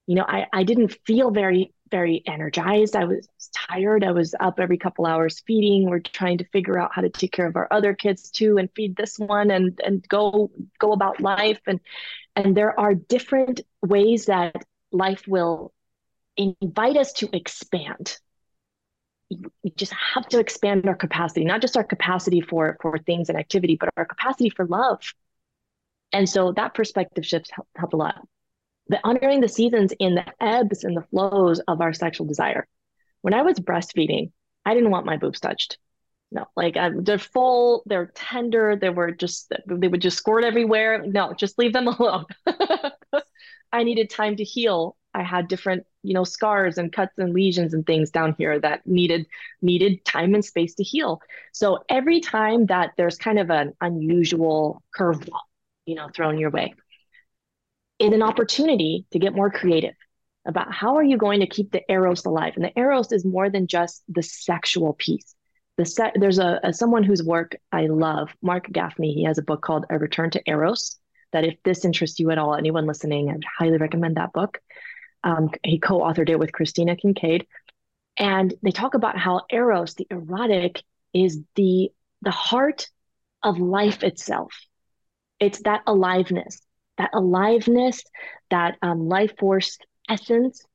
you 0.05 0.15
know 0.15 0.23
i 0.27 0.45
i 0.53 0.63
didn't 0.63 0.95
feel 1.05 1.31
very 1.31 1.73
very 1.89 2.23
energized. 2.25 2.95
I 2.95 3.05
was 3.05 3.27
tired. 3.69 4.03
I 4.03 4.11
was 4.11 4.35
up 4.39 4.59
every 4.59 4.77
couple 4.77 5.05
hours 5.05 5.41
feeding. 5.45 5.89
We're 5.89 5.99
trying 5.99 6.37
to 6.39 6.45
figure 6.45 6.79
out 6.79 6.91
how 6.93 7.01
to 7.01 7.09
take 7.09 7.31
care 7.31 7.47
of 7.47 7.55
our 7.55 7.67
other 7.71 7.93
kids 7.93 8.29
too 8.29 8.57
and 8.57 8.69
feed 8.75 8.95
this 8.95 9.17
one 9.17 9.51
and 9.51 9.79
and 9.83 10.07
go 10.07 10.51
go 10.79 10.91
about 10.91 11.21
life. 11.21 11.59
And 11.67 11.79
and 12.35 12.55
there 12.55 12.79
are 12.79 12.93
different 12.93 13.61
ways 13.81 14.25
that 14.25 14.55
life 14.91 15.23
will 15.27 15.73
invite 16.35 16.97
us 16.97 17.13
to 17.13 17.29
expand 17.35 18.17
we 19.29 19.71
just 19.75 19.93
have 20.13 20.27
to 20.29 20.39
expand 20.39 20.87
our 20.87 20.95
capacity, 20.95 21.43
not 21.43 21.61
just 21.61 21.77
our 21.77 21.83
capacity 21.83 22.41
for 22.41 22.77
for 22.81 22.97
things 22.99 23.29
and 23.29 23.37
activity, 23.37 23.77
but 23.79 23.89
our 23.97 24.05
capacity 24.05 24.49
for 24.49 24.65
love. 24.65 25.01
And 26.13 26.29
so 26.29 26.53
that 26.53 26.73
perspective 26.73 27.25
shifts 27.25 27.49
help, 27.51 27.67
help 27.75 27.93
a 27.93 27.97
lot. 27.97 28.15
But 28.87 29.01
honoring 29.03 29.41
the 29.41 29.49
seasons 29.49 29.93
in 29.99 30.15
the 30.15 30.25
ebbs 30.39 30.83
and 30.83 30.95
the 30.95 31.01
flows 31.01 31.59
of 31.67 31.81
our 31.81 31.93
sexual 31.93 32.25
desire. 32.25 32.67
When 33.21 33.33
I 33.33 33.41
was 33.41 33.59
breastfeeding, 33.59 34.31
I 34.65 34.73
didn't 34.73 34.91
want 34.91 35.05
my 35.05 35.17
boobs 35.17 35.41
touched. 35.41 35.77
No, 36.31 36.45
like 36.55 36.75
uh, 36.77 36.91
they're 36.95 37.17
full, 37.17 37.83
they're 37.85 38.11
tender, 38.13 38.75
they 38.75 38.89
were 38.89 39.11
just, 39.11 39.51
they 39.65 39.87
would 39.87 40.01
just 40.01 40.17
squirt 40.17 40.43
everywhere. 40.43 41.05
No, 41.05 41.33
just 41.33 41.57
leave 41.57 41.73
them 41.73 41.87
alone. 41.99 42.25
I 43.71 43.83
needed 43.83 44.09
time 44.09 44.35
to 44.37 44.43
heal. 44.43 44.95
I 45.13 45.23
had 45.23 45.47
different, 45.47 45.85
you 46.03 46.13
know, 46.13 46.23
scars 46.23 46.77
and 46.77 46.91
cuts 46.91 47.13
and 47.17 47.33
lesions 47.33 47.73
and 47.73 47.85
things 47.85 48.11
down 48.11 48.35
here 48.37 48.59
that 48.59 48.85
needed 48.85 49.25
needed 49.61 50.05
time 50.05 50.35
and 50.35 50.45
space 50.45 50.75
to 50.75 50.83
heal. 50.83 51.21
So 51.53 51.79
every 51.89 52.19
time 52.19 52.67
that 52.67 52.91
there's 52.97 53.17
kind 53.17 53.39
of 53.39 53.49
an 53.49 53.73
unusual 53.81 54.83
curveball, 54.97 55.39
you 55.85 55.95
know, 55.95 56.09
thrown 56.13 56.37
your 56.37 56.51
way, 56.51 56.75
it's 57.99 58.13
an 58.13 58.21
opportunity 58.21 59.05
to 59.11 59.19
get 59.19 59.33
more 59.33 59.49
creative 59.49 59.95
about 60.45 60.71
how 60.71 60.95
are 60.95 61.03
you 61.03 61.17
going 61.17 61.41
to 61.41 61.47
keep 61.47 61.71
the 61.71 61.83
eros 61.91 62.25
alive. 62.25 62.53
And 62.55 62.63
the 62.63 62.79
eros 62.79 63.11
is 63.11 63.25
more 63.25 63.49
than 63.49 63.67
just 63.67 64.03
the 64.07 64.23
sexual 64.23 64.93
piece. 64.93 65.35
The 65.77 65.85
set 65.85 66.15
there's 66.19 66.39
a, 66.39 66.59
a 66.63 66.73
someone 66.73 67.03
whose 67.03 67.23
work 67.23 67.55
I 67.71 67.87
love, 67.87 68.29
Marc 68.41 68.67
Gafni. 68.69 69.13
He 69.13 69.23
has 69.23 69.37
a 69.37 69.43
book 69.43 69.61
called 69.61 69.85
A 69.89 69.97
Return 69.97 70.29
to 70.31 70.41
Eros 70.47 70.99
that 71.33 71.43
if 71.43 71.55
this 71.63 71.85
interests 71.85 72.19
you 72.19 72.31
at 72.31 72.37
all, 72.37 72.55
anyone 72.55 72.85
listening, 72.85 73.29
I'd 73.29 73.43
highly 73.57 73.77
recommend 73.77 74.17
that 74.17 74.33
book. 74.33 74.59
Um, 75.23 75.49
he 75.63 75.79
co-authored 75.79 76.29
it 76.29 76.39
with 76.39 76.51
Kristina 76.51 76.99
Kincaid, 76.99 77.47
and 78.17 78.53
they 78.63 78.71
talk 78.71 78.93
about 78.93 79.17
how 79.17 79.41
eros, 79.51 79.95
the 79.95 80.07
erotic, 80.09 80.83
is 81.13 81.39
the 81.55 81.91
the 82.21 82.31
heart 82.31 82.87
of 83.43 83.59
life 83.59 84.03
itself. 84.03 84.53
It's 85.39 85.61
that 85.63 85.83
aliveness, 85.85 86.61
that 86.97 87.11
aliveness, 87.13 88.03
that 88.49 88.77
um, 88.81 89.07
life 89.07 89.37
force 89.37 89.77
essence, 90.09 90.65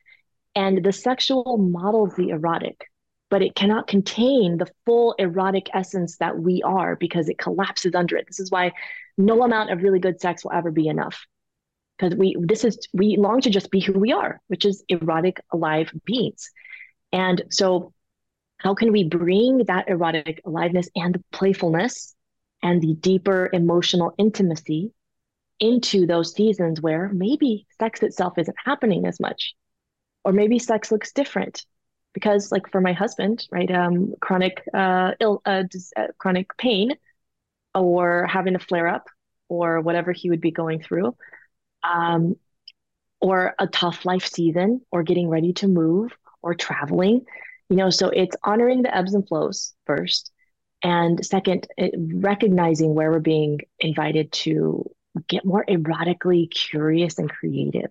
and 0.55 0.85
the 0.85 0.93
sexual 0.93 1.59
models 1.59 2.15
the 2.15 2.31
erotic 2.31 2.87
but 3.33 3.40
it 3.40 3.55
cannot 3.55 3.87
contain 3.87 4.59
the 4.59 4.71
full 4.85 5.14
erotic 5.18 5.71
essence 5.73 6.18
that 6.18 6.38
we 6.38 6.61
are 6.66 6.97
because 6.97 7.31
it 7.31 7.38
collapses 7.38 7.95
under 7.95 8.14
it. 8.14 8.27
This 8.27 8.38
is 8.38 8.51
why 8.51 8.73
no 9.16 9.42
amount 9.42 9.71
of 9.71 9.83
really 9.83 10.01
good 10.01 10.21
sex 10.21 10.45
will 10.45 10.53
ever 10.53 10.71
be 10.71 10.87
enough. 10.87 11.25
Because 11.97 12.14
we 12.14 12.37
this 12.38 12.62
is 12.62 12.87
we 12.92 13.16
long 13.16 13.40
to 13.40 13.49
just 13.49 13.71
be 13.71 13.81
who 13.81 13.95
we 13.95 14.12
are, 14.12 14.38
which 14.49 14.66
is 14.66 14.85
erotic 14.87 15.40
alive 15.51 15.90
beings. 16.05 16.51
And 17.11 17.42
so 17.49 17.95
how 18.59 18.75
can 18.75 18.92
we 18.92 19.05
bring 19.05 19.64
that 19.64 19.88
erotic 19.88 20.42
aliveness 20.45 20.90
and 20.95 21.14
the 21.14 21.25
playfulness 21.33 22.14
and 22.62 22.83
the 22.83 22.92
deeper 22.92 23.49
emotional 23.51 24.12
intimacy 24.18 24.92
into 25.59 26.07
those 26.07 26.35
seasons 26.35 26.83
where 26.83 27.09
maybe 27.14 27.66
sex 27.81 28.03
itself 28.03 28.37
isn't 28.37 28.57
happening 28.62 29.07
as 29.07 29.18
much 29.18 29.55
or 30.23 30.35
maybe 30.35 30.59
sex 30.59 30.92
looks 30.92 31.12
different 31.12 31.64
because 32.14 32.53
like 32.53 32.70
for 32.70 32.81
my 32.81 32.92
husband 32.92 33.46
right 33.51 33.70
um 33.70 34.14
chronic 34.20 34.62
uh 34.75 35.12
ill 35.20 35.42
uh, 35.46 35.64
uh, 35.96 36.07
chronic 36.18 36.57
pain 36.57 36.92
or 37.75 38.27
having 38.27 38.55
a 38.55 38.59
flare 38.59 38.88
up 38.88 39.09
or 39.48 39.81
whatever 39.81 40.12
he 40.12 40.31
would 40.31 40.40
be 40.40 40.51
going 40.51 40.83
through 40.83 41.16
um 41.83 42.37
or 43.20 43.55
a 43.59 43.66
tough 43.66 44.05
life 44.05 44.27
season 44.27 44.81
or 44.90 45.03
getting 45.03 45.29
ready 45.29 45.53
to 45.53 45.68
move 45.68 46.12
or 46.42 46.55
traveling 46.55 47.25
you 47.68 47.77
know 47.77 47.90
so 47.90 48.09
it's 48.09 48.37
honoring 48.44 48.83
the 48.83 48.94
ebbs 48.96 49.14
and 49.14 49.27
flows 49.29 49.72
first 49.87 50.31
and 50.83 51.25
second 51.25 51.66
it, 51.77 51.94
recognizing 51.96 52.94
where 52.94 53.11
we're 53.11 53.20
being 53.20 53.61
invited 53.79 54.33
to 54.33 54.90
get 55.29 55.44
more 55.44 55.64
erotically 55.68 56.51
curious 56.51 57.18
and 57.18 57.31
creative. 57.31 57.90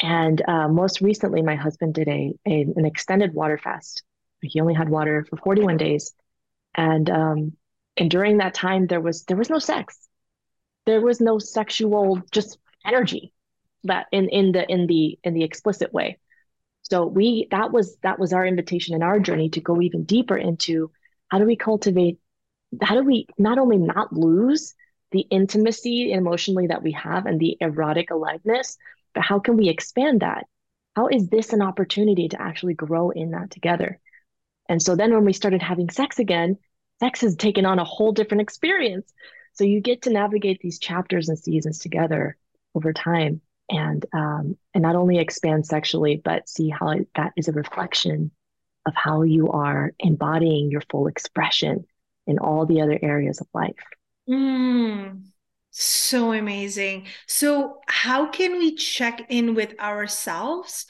And 0.00 0.42
uh, 0.46 0.68
most 0.68 1.00
recently, 1.00 1.42
my 1.42 1.54
husband 1.54 1.94
did 1.94 2.08
a, 2.08 2.32
a, 2.46 2.66
an 2.76 2.84
extended 2.84 3.32
water 3.32 3.58
fast. 3.58 4.02
He 4.40 4.60
only 4.60 4.74
had 4.74 4.88
water 4.88 5.24
for 5.30 5.36
41 5.36 5.76
days, 5.76 6.12
and 6.74 7.08
um, 7.08 7.52
and 7.96 8.10
during 8.10 8.38
that 8.38 8.54
time, 8.54 8.88
there 8.88 9.00
was 9.00 9.22
there 9.24 9.36
was 9.36 9.50
no 9.50 9.60
sex, 9.60 10.08
there 10.84 11.00
was 11.00 11.20
no 11.20 11.38
sexual 11.38 12.20
just 12.32 12.58
energy, 12.84 13.32
that 13.84 14.06
in 14.10 14.28
in 14.30 14.50
the 14.50 14.68
in 14.68 14.88
the 14.88 15.18
in 15.22 15.34
the 15.34 15.44
explicit 15.44 15.92
way. 15.92 16.18
So 16.82 17.06
we 17.06 17.46
that 17.52 17.72
was 17.72 17.96
that 18.02 18.18
was 18.18 18.32
our 18.32 18.44
invitation 18.44 18.96
in 18.96 19.02
our 19.02 19.20
journey 19.20 19.50
to 19.50 19.60
go 19.60 19.80
even 19.80 20.04
deeper 20.04 20.36
into 20.36 20.90
how 21.28 21.38
do 21.38 21.44
we 21.46 21.56
cultivate, 21.56 22.18
how 22.82 22.96
do 22.96 23.04
we 23.04 23.26
not 23.38 23.58
only 23.58 23.78
not 23.78 24.12
lose 24.12 24.74
the 25.12 25.20
intimacy 25.20 26.12
emotionally 26.12 26.66
that 26.66 26.82
we 26.82 26.92
have 26.92 27.26
and 27.26 27.38
the 27.38 27.56
erotic 27.60 28.10
aliveness, 28.10 28.76
but 29.14 29.24
how 29.24 29.38
can 29.38 29.56
we 29.56 29.68
expand 29.68 30.20
that? 30.20 30.46
How 30.96 31.08
is 31.08 31.28
this 31.28 31.52
an 31.52 31.62
opportunity 31.62 32.28
to 32.28 32.40
actually 32.40 32.74
grow 32.74 33.10
in 33.10 33.30
that 33.30 33.50
together? 33.50 34.00
And 34.68 34.80
so 34.80 34.96
then 34.96 35.12
when 35.12 35.24
we 35.24 35.32
started 35.32 35.62
having 35.62 35.90
sex 35.90 36.18
again, 36.18 36.58
sex 37.00 37.20
has 37.22 37.36
taken 37.36 37.66
on 37.66 37.78
a 37.78 37.84
whole 37.84 38.12
different 38.12 38.42
experience. 38.42 39.12
So 39.54 39.64
you 39.64 39.80
get 39.80 40.02
to 40.02 40.10
navigate 40.10 40.60
these 40.60 40.78
chapters 40.78 41.28
and 41.28 41.38
seasons 41.38 41.78
together 41.78 42.36
over 42.74 42.92
time 42.92 43.40
and 43.68 44.04
um, 44.12 44.56
and 44.74 44.82
not 44.82 44.96
only 44.96 45.18
expand 45.18 45.66
sexually, 45.66 46.20
but 46.22 46.48
see 46.48 46.68
how 46.68 46.94
that 47.16 47.32
is 47.36 47.48
a 47.48 47.52
reflection 47.52 48.30
of 48.86 48.94
how 48.94 49.22
you 49.22 49.50
are 49.50 49.92
embodying 49.98 50.70
your 50.70 50.82
full 50.90 51.06
expression 51.06 51.84
in 52.26 52.38
all 52.38 52.66
the 52.66 52.80
other 52.80 52.98
areas 53.00 53.40
of 53.40 53.46
life. 53.54 53.74
Mm, 54.28 55.22
so 55.72 56.32
amazing. 56.32 57.06
So, 57.26 57.78
how 57.86 58.26
can 58.26 58.58
we 58.58 58.74
check 58.74 59.22
in 59.30 59.54
with 59.54 59.78
ourselves 59.80 60.84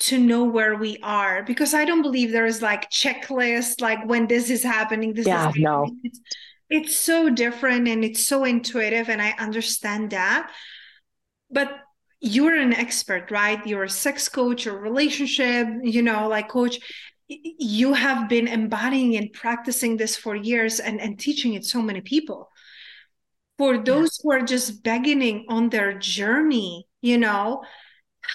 to 0.00 0.18
know 0.18 0.44
where 0.44 0.76
we 0.76 0.98
are? 1.02 1.42
Because 1.42 1.72
I 1.72 1.86
don't 1.86 2.02
believe 2.02 2.30
there 2.32 2.44
is 2.44 2.60
like 2.60 2.90
checklist, 2.90 3.80
like 3.80 4.06
when 4.06 4.26
this 4.26 4.50
is 4.50 4.62
happening, 4.62 5.14
this 5.14 5.26
yeah, 5.26 5.38
is 5.38 5.44
happening. 5.46 5.64
no. 5.64 5.90
It's, 6.02 6.20
it's 6.68 6.96
so 6.96 7.30
different 7.30 7.88
and 7.88 8.04
it's 8.04 8.26
so 8.26 8.44
intuitive, 8.44 9.08
and 9.08 9.22
I 9.22 9.30
understand 9.38 10.10
that. 10.10 10.52
But 11.50 11.74
you're 12.20 12.56
an 12.56 12.74
expert, 12.74 13.30
right? 13.30 13.66
You're 13.66 13.84
a 13.84 13.88
sex 13.90 14.28
coach 14.28 14.66
or 14.66 14.78
relationship, 14.78 15.66
you 15.82 16.02
know, 16.02 16.28
like 16.28 16.50
coach. 16.50 16.78
You 17.28 17.94
have 17.94 18.28
been 18.28 18.48
embodying 18.48 19.16
and 19.16 19.32
practicing 19.32 19.96
this 19.96 20.14
for 20.14 20.36
years 20.36 20.78
and, 20.78 21.00
and 21.00 21.18
teaching 21.18 21.54
it 21.54 21.64
so 21.64 21.80
many 21.80 22.02
people 22.02 22.50
for 23.58 23.78
those 23.78 24.18
who 24.22 24.32
are 24.32 24.42
just 24.42 24.82
beginning 24.82 25.46
on 25.48 25.70
their 25.70 25.98
journey, 25.98 26.86
you 27.00 27.18
know, 27.18 27.62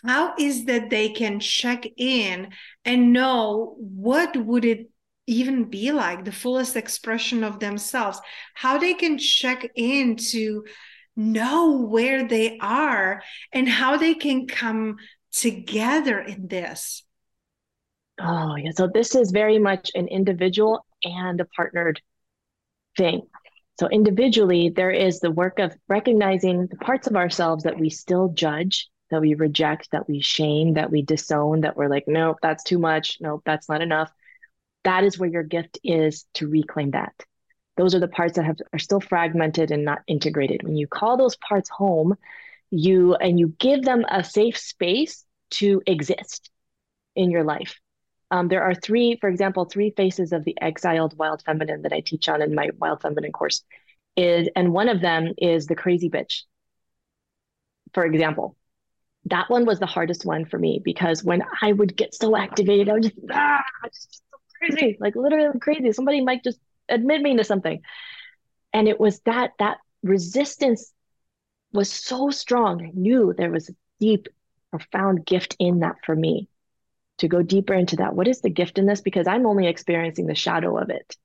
how 0.04 0.34
is 0.40 0.66
that 0.66 0.90
they 0.90 1.10
can 1.10 1.40
check 1.40 1.86
in 1.98 2.50
and 2.86 3.14
know 3.14 3.76
what 3.78 4.36
would 4.36 4.66
it 4.66 4.90
even 5.28 5.66
be 5.66 5.92
like 5.92 6.26
the 6.26 6.32
fullest 6.32 6.76
expression 6.76 7.44
of 7.44 7.60
themselves? 7.60 8.20
How 8.54 8.78
they 8.78 8.94
can 8.94 9.18
check 9.18 9.70
in 9.76 10.16
to 10.32 10.66
know 11.16 11.82
where 11.82 12.28
they 12.28 12.58
are 12.60 13.22
and 13.52 13.68
how 13.68 13.98
they 13.98 14.14
can 14.14 14.48
come 14.48 14.98
together 15.32 16.20
in 16.20 16.48
this. 16.48 17.04
Oh 18.20 18.56
yeah. 18.56 18.72
So 18.74 18.90
this 18.92 19.16
is 19.16 19.32
very 19.32 19.60
much 19.60 19.92
an 19.96 20.08
individual 20.08 20.86
and 21.04 21.40
a 21.40 21.46
partnered 21.46 22.02
thing 22.98 23.22
so, 23.82 23.90
individually, 23.90 24.70
there 24.70 24.92
is 24.92 25.22
the 25.22 25.32
work 25.32 25.58
of 25.58 25.76
recognizing 25.88 26.68
the 26.68 26.76
parts 26.76 27.08
of 27.08 27.16
ourselves 27.16 27.64
that 27.64 27.80
we 27.80 27.90
still 27.90 28.30
judge, 28.30 28.88
that 29.10 29.22
we 29.22 29.34
reject, 29.34 29.90
that 29.90 30.08
we 30.08 30.22
shame, 30.22 30.76
that 30.76 30.92
we 30.92 31.02
disown, 31.02 31.62
that 31.62 31.76
we're 31.76 31.90
like, 31.90 32.04
nope, 32.06 32.38
that's 32.44 32.64
too 32.64 32.78
much. 32.78 33.18
Nope, 33.22 33.42
that's 33.44 33.68
not 33.68 33.82
enough. 33.82 34.12
That 34.84 35.04
is 35.04 35.18
where 35.18 35.32
your 35.32 35.42
gift 35.42 35.80
is 35.84 36.28
to 36.36 36.48
reclaim 36.48 36.92
that. 36.92 37.16
Those 37.76 37.96
are 37.96 38.00
the 38.00 38.08
parts 38.08 38.36
that 38.36 38.46
have, 38.46 38.58
are 38.72 38.78
still 38.78 39.02
fragmented 39.02 39.72
and 39.72 39.84
not 39.84 40.04
integrated. 40.06 40.62
When 40.62 40.76
you 40.76 40.86
call 40.86 41.18
those 41.18 41.38
parts 41.38 41.68
home, 41.68 42.14
you 42.70 43.16
and 43.16 43.40
you 43.40 43.56
give 43.58 43.82
them 43.82 44.06
a 44.08 44.24
safe 44.24 44.60
space 44.60 45.26
to 45.54 45.82
exist 45.88 46.52
in 47.16 47.32
your 47.32 47.44
life. 47.44 47.80
Um, 48.32 48.48
there 48.48 48.64
are 48.64 48.74
three, 48.74 49.18
for 49.20 49.30
example, 49.30 49.66
three 49.66 49.92
faces 49.92 50.32
of 50.32 50.46
the 50.46 50.56
exiled 50.62 51.18
wild 51.18 51.44
feminine 51.46 51.82
that 51.82 51.92
I 51.92 52.00
teach 52.00 52.30
on 52.30 52.42
in 52.42 52.56
my 52.56 52.70
wild 52.80 53.02
feminine 53.02 53.34
course. 53.34 53.64
Is 54.18 54.50
and 54.56 54.74
one 54.74 54.90
of 54.90 55.02
them 55.02 55.34
is 55.38 55.68
the 55.68 55.76
crazy 55.76 56.10
bitch. 56.10 56.44
For 57.94 58.06
example, 58.06 58.56
that 59.26 59.50
one 59.50 59.66
was 59.66 59.80
the 59.80 59.86
hardest 59.86 60.26
one 60.26 60.46
for 60.46 60.58
me 60.58 60.82
because 60.84 61.24
when 61.24 61.44
I 61.62 61.72
would 61.74 61.96
get 61.96 62.14
so 62.16 62.36
activated, 62.36 62.90
I 62.90 62.94
would 62.94 63.04
just 63.04 63.16
ah, 63.32 63.62
just 63.86 64.22
so 64.32 64.38
crazy, 64.58 64.98
like 65.00 65.16
literally 65.16 65.60
crazy. 65.60 65.92
Somebody 65.92 66.22
might 66.22 66.44
just 66.44 66.60
admit 66.90 67.22
me 67.22 67.38
to 67.38 67.44
something, 67.44 67.82
and 68.74 68.88
it 68.88 69.00
was 69.00 69.20
that 69.22 69.52
that 69.60 69.78
resistance 70.04 70.92
was 71.74 71.90
so 71.90 72.30
strong. 72.30 72.86
I 72.86 72.92
knew 72.94 73.34
there 73.38 73.52
was 73.52 73.70
a 73.70 73.74
deep, 74.00 74.28
profound 74.72 75.26
gift 75.26 75.56
in 75.60 75.80
that 75.80 75.98
for 76.06 76.16
me 76.16 76.50
to 77.22 77.28
go 77.28 77.42
deeper 77.42 77.74
into 77.74 77.96
that. 77.98 78.16
What 78.16 78.28
is 78.28 78.42
the 78.42 78.50
gift 78.50 78.78
in 78.78 78.86
this? 78.86 79.02
Because 79.02 79.28
I'm 79.28 79.46
only 79.46 79.68
experiencing 79.68 80.26
the 80.26 80.36
shadow 80.36 80.78
of 80.78 80.90
it. 80.90 81.16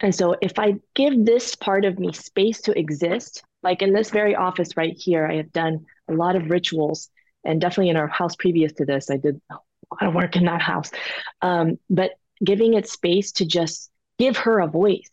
And 0.00 0.14
so 0.14 0.34
if 0.40 0.58
I 0.58 0.74
give 0.94 1.24
this 1.24 1.54
part 1.54 1.84
of 1.84 1.98
me 1.98 2.12
space 2.12 2.62
to 2.62 2.78
exist, 2.78 3.44
like 3.62 3.80
in 3.80 3.92
this 3.92 4.10
very 4.10 4.34
office 4.34 4.76
right 4.76 4.96
here, 4.96 5.26
I 5.26 5.36
have 5.36 5.52
done 5.52 5.86
a 6.08 6.14
lot 6.14 6.36
of 6.36 6.50
rituals 6.50 7.10
and 7.44 7.60
definitely 7.60 7.90
in 7.90 7.96
our 7.96 8.08
house 8.08 8.34
previous 8.34 8.72
to 8.74 8.86
this, 8.86 9.10
I 9.10 9.18
did 9.18 9.40
a 9.50 9.54
lot 9.54 10.08
of 10.08 10.14
work 10.14 10.36
in 10.36 10.46
that 10.46 10.62
house. 10.62 10.90
Um, 11.42 11.78
but 11.90 12.12
giving 12.42 12.74
it 12.74 12.88
space 12.88 13.32
to 13.32 13.44
just 13.44 13.90
give 14.18 14.38
her 14.38 14.60
a 14.60 14.66
voice, 14.66 15.10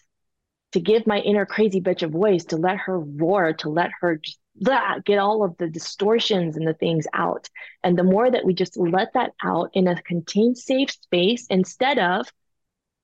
to 0.71 0.79
give 0.79 1.05
my 1.05 1.19
inner 1.19 1.45
crazy 1.45 1.81
bitch 1.81 2.01
a 2.01 2.07
voice, 2.07 2.45
to 2.45 2.57
let 2.57 2.77
her 2.77 2.97
roar, 2.97 3.53
to 3.53 3.69
let 3.69 3.91
her 3.99 4.17
just 4.17 4.39
blah, 4.55 4.99
get 5.05 5.19
all 5.19 5.43
of 5.43 5.57
the 5.57 5.67
distortions 5.67 6.57
and 6.57 6.67
the 6.67 6.73
things 6.73 7.07
out. 7.13 7.49
And 7.83 7.97
the 7.97 8.03
more 8.03 8.29
that 8.29 8.45
we 8.45 8.53
just 8.53 8.77
let 8.77 9.13
that 9.13 9.33
out 9.43 9.71
in 9.73 9.87
a 9.87 10.01
contained, 10.01 10.57
safe 10.57 10.91
space 10.91 11.47
instead 11.49 11.99
of 11.99 12.31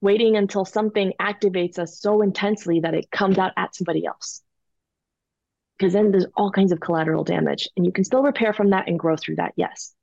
waiting 0.01 0.36
until 0.36 0.65
something 0.65 1.13
activates 1.19 1.79
us 1.79 1.99
so 1.99 2.21
intensely 2.21 2.81
that 2.81 2.93
it 2.93 3.10
comes 3.12 3.38
out 3.38 3.53
at 3.57 3.75
somebody 3.75 4.05
else. 4.05 4.41
Because 5.77 5.93
then 5.93 6.12
there's 6.12 6.25
all 6.36 6.51
kinds 6.51 6.71
of 6.71 6.79
collateral 6.79 7.23
damage. 7.23 7.69
And 7.75 7.86
you 7.86 7.91
can 7.91 8.03
still 8.03 8.23
repair 8.23 8.53
from 8.53 8.71
that 8.71 8.88
and 8.88 8.99
grow 8.99 9.15
through 9.15 9.36
that, 9.36 9.53
yes. 9.55 9.93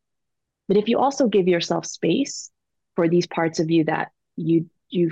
But 0.68 0.76
if 0.76 0.88
you 0.88 0.98
also 0.98 1.28
give 1.28 1.46
yourself 1.46 1.86
space 1.86 2.50
for 2.96 3.08
these 3.08 3.26
parts 3.26 3.60
of 3.60 3.70
you 3.70 3.84
that 3.84 4.10
you 4.36 4.70
you 4.88 5.10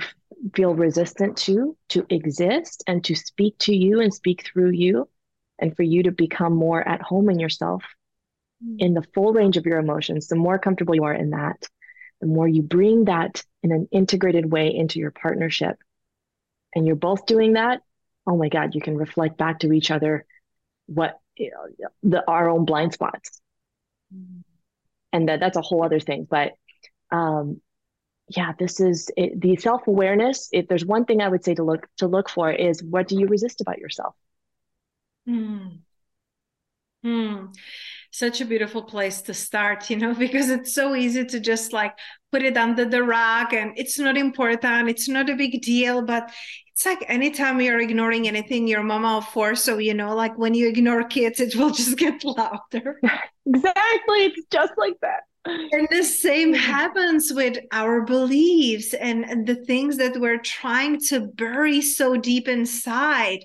feel 0.53 0.73
resistant 0.73 1.37
to 1.37 1.75
to 1.89 2.05
exist 2.09 2.83
and 2.87 3.03
to 3.03 3.15
speak 3.15 3.57
to 3.59 3.75
you 3.75 3.99
and 3.99 4.13
speak 4.13 4.45
through 4.45 4.69
you 4.71 5.07
and 5.63 5.77
for 5.77 5.83
you 5.83 6.03
to 6.03 6.11
become 6.11 6.53
more 6.53 6.85
at 6.85 7.01
home 7.01 7.29
in 7.29 7.39
yourself 7.39 7.85
mm. 8.63 8.75
in 8.79 8.93
the 8.93 9.05
full 9.13 9.31
range 9.31 9.55
of 9.55 9.65
your 9.65 9.79
emotions 9.79 10.27
the 10.27 10.35
more 10.35 10.59
comfortable 10.59 10.93
you 10.93 11.05
are 11.05 11.13
in 11.13 11.29
that 11.29 11.65
the 12.19 12.27
more 12.27 12.47
you 12.47 12.61
bring 12.61 13.05
that 13.05 13.41
in 13.63 13.71
an 13.71 13.87
integrated 13.89 14.51
way 14.51 14.75
into 14.75 14.99
your 14.99 15.11
partnership 15.11 15.77
and 16.75 16.85
you're 16.85 16.97
both 16.97 17.25
doing 17.25 17.53
that 17.53 17.81
oh 18.27 18.35
my 18.35 18.49
god 18.49 18.75
you 18.75 18.81
can 18.81 18.97
reflect 18.97 19.37
back 19.37 19.59
to 19.59 19.71
each 19.71 19.89
other 19.89 20.25
what 20.87 21.17
you 21.37 21.49
know, 21.49 21.87
the 22.03 22.29
our 22.29 22.49
own 22.49 22.65
blind 22.65 22.91
spots 22.91 23.39
mm. 24.13 24.43
and 25.13 25.29
that 25.29 25.39
that's 25.39 25.57
a 25.57 25.61
whole 25.61 25.85
other 25.85 26.01
thing 26.01 26.27
but 26.29 26.51
um 27.09 27.61
yeah 28.27 28.51
this 28.59 28.81
is 28.81 29.09
it, 29.15 29.39
the 29.39 29.55
self-awareness 29.55 30.49
if 30.51 30.67
there's 30.67 30.85
one 30.85 31.05
thing 31.05 31.21
i 31.21 31.29
would 31.29 31.45
say 31.45 31.55
to 31.55 31.63
look 31.63 31.87
to 31.95 32.07
look 32.07 32.29
for 32.29 32.51
is 32.51 32.83
what 32.83 33.07
do 33.07 33.17
you 33.17 33.27
resist 33.27 33.61
about 33.61 33.79
yourself 33.79 34.13
Hmm. 35.25 35.83
Hmm. 37.03 37.47
Such 38.11 38.39
a 38.41 38.45
beautiful 38.45 38.83
place 38.83 39.21
to 39.23 39.33
start, 39.33 39.89
you 39.89 39.97
know, 39.97 40.13
because 40.25 40.49
it's 40.49 40.73
so 40.73 40.95
easy 40.95 41.25
to 41.25 41.39
just 41.39 41.73
like 41.73 41.97
put 42.31 42.43
it 42.43 42.57
under 42.57 42.85
the 42.85 43.03
rug 43.03 43.53
and 43.53 43.73
it's 43.77 43.99
not 43.99 44.17
important, 44.17 44.89
it's 44.89 45.09
not 45.09 45.29
a 45.29 45.35
big 45.35 45.61
deal. 45.61 46.01
But 46.01 46.31
it's 46.71 46.85
like 46.85 47.05
anytime 47.07 47.59
you're 47.61 47.79
ignoring 47.79 48.27
anything, 48.27 48.67
your 48.67 48.83
mama 48.83 49.15
will 49.15 49.21
force. 49.21 49.63
So, 49.63 49.77
you 49.77 49.93
know, 49.93 50.15
like 50.15 50.37
when 50.37 50.53
you 50.53 50.67
ignore 50.67 51.03
kids, 51.03 51.39
it 51.39 51.55
will 51.55 51.71
just 51.81 51.97
get 51.97 52.23
louder. 52.23 52.99
exactly. 53.45 54.25
It's 54.25 54.47
just 54.49 54.73
like 54.77 54.95
that. 55.01 55.23
And 55.45 55.89
the 55.91 56.03
same 56.03 56.53
happens 56.53 57.33
with 57.33 57.57
our 57.73 58.05
beliefs 58.05 58.93
and, 58.93 59.25
and 59.25 59.45
the 59.45 59.55
things 59.55 59.97
that 59.97 60.17
we're 60.17 60.37
trying 60.37 61.01
to 61.09 61.19
bury 61.19 61.81
so 61.81 62.15
deep 62.15 62.47
inside. 62.47 63.39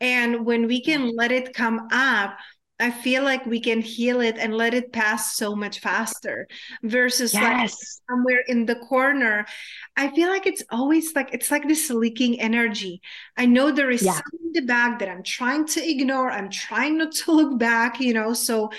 And 0.00 0.44
when 0.44 0.66
we 0.66 0.82
can 0.82 1.14
let 1.16 1.32
it 1.32 1.54
come 1.54 1.88
up, 1.90 2.36
I 2.78 2.90
feel 2.90 3.22
like 3.22 3.46
we 3.46 3.60
can 3.60 3.80
heal 3.80 4.20
it 4.20 4.36
and 4.38 4.54
let 4.54 4.74
it 4.74 4.92
pass 4.92 5.36
so 5.36 5.56
much 5.56 5.80
faster 5.80 6.46
versus 6.82 7.32
yes. 7.32 7.42
like 7.42 7.70
somewhere 8.10 8.42
in 8.48 8.66
the 8.66 8.76
corner. 8.76 9.46
I 9.96 10.10
feel 10.10 10.28
like 10.28 10.46
it's 10.46 10.62
always 10.70 11.14
like 11.14 11.32
it's 11.32 11.50
like 11.50 11.66
this 11.66 11.88
leaking 11.88 12.38
energy. 12.38 13.00
I 13.36 13.46
know 13.46 13.70
there 13.70 13.90
is 13.90 14.02
yeah. 14.02 14.12
something 14.12 14.40
in 14.44 14.52
the 14.52 14.66
back 14.66 14.98
that 14.98 15.08
I'm 15.08 15.22
trying 15.22 15.66
to 15.68 15.88
ignore. 15.88 16.30
I'm 16.30 16.50
trying 16.50 16.98
not 16.98 17.12
to 17.12 17.32
look 17.32 17.58
back, 17.58 17.98
you 17.98 18.12
know. 18.12 18.34
So 18.34 18.70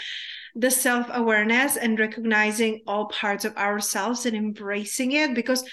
the 0.53 0.69
self-awareness 0.69 1.77
and 1.77 1.99
recognizing 1.99 2.81
all 2.85 3.07
parts 3.07 3.45
of 3.45 3.57
ourselves 3.57 4.27
and 4.27 4.35
embracing 4.35 5.13
it 5.13 5.33
because 5.33 5.63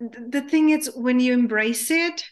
the 0.00 0.40
thing 0.48 0.70
is 0.70 0.90
when 0.94 1.20
you 1.20 1.32
embrace 1.32 1.90
it 1.90 2.24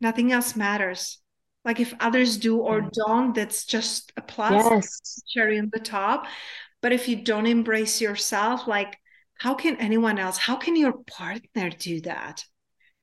nothing 0.00 0.32
else 0.32 0.56
matters. 0.56 1.18
Like 1.64 1.80
if 1.80 1.92
others 2.00 2.38
do 2.38 2.58
or 2.58 2.82
mm. 2.82 2.90
don't 2.92 3.34
that's 3.34 3.64
just 3.64 4.12
a 4.16 4.22
plus 4.22 4.52
yes. 4.52 5.22
cherry 5.28 5.58
on 5.58 5.70
the 5.72 5.80
top. 5.80 6.26
But 6.80 6.92
if 6.92 7.08
you 7.08 7.16
don't 7.16 7.46
embrace 7.46 8.00
yourself 8.00 8.66
like 8.66 8.96
how 9.34 9.54
can 9.54 9.76
anyone 9.76 10.18
else 10.18 10.38
how 10.38 10.56
can 10.56 10.76
your 10.76 10.94
partner 11.06 11.70
do 11.70 12.00
that? 12.02 12.44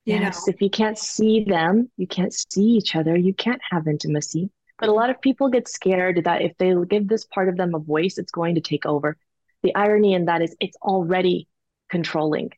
You 0.06 0.16
yes 0.16 0.48
know? 0.48 0.54
if 0.54 0.62
you 0.62 0.70
can't 0.70 0.98
see 0.98 1.44
them 1.44 1.92
you 1.98 2.08
can't 2.08 2.34
see 2.34 2.62
each 2.62 2.96
other 2.96 3.16
you 3.18 3.34
can't 3.34 3.62
have 3.72 3.88
intimacy. 3.88 4.50
But 4.80 4.90
a 4.90 4.94
lot 4.94 5.10
of 5.10 5.22
people 5.22 5.48
get 5.50 5.70
scared 5.70 6.24
that 6.26 6.42
if 6.42 6.58
they 6.58 6.74
give 6.90 7.08
this 7.08 7.26
part 7.26 7.50
of 7.50 7.58
them 7.58 7.76
a 7.76 7.80
voice 7.80 8.18
it's 8.18 8.32
going 8.32 8.56
to 8.56 8.62
take 8.62 8.86
over. 8.86 9.18
The 9.64 9.76
irony 9.76 10.14
in 10.14 10.26
that 10.26 10.42
is 10.42 10.56
it's 10.60 10.78
already 10.82 11.48
controlling 11.90 12.52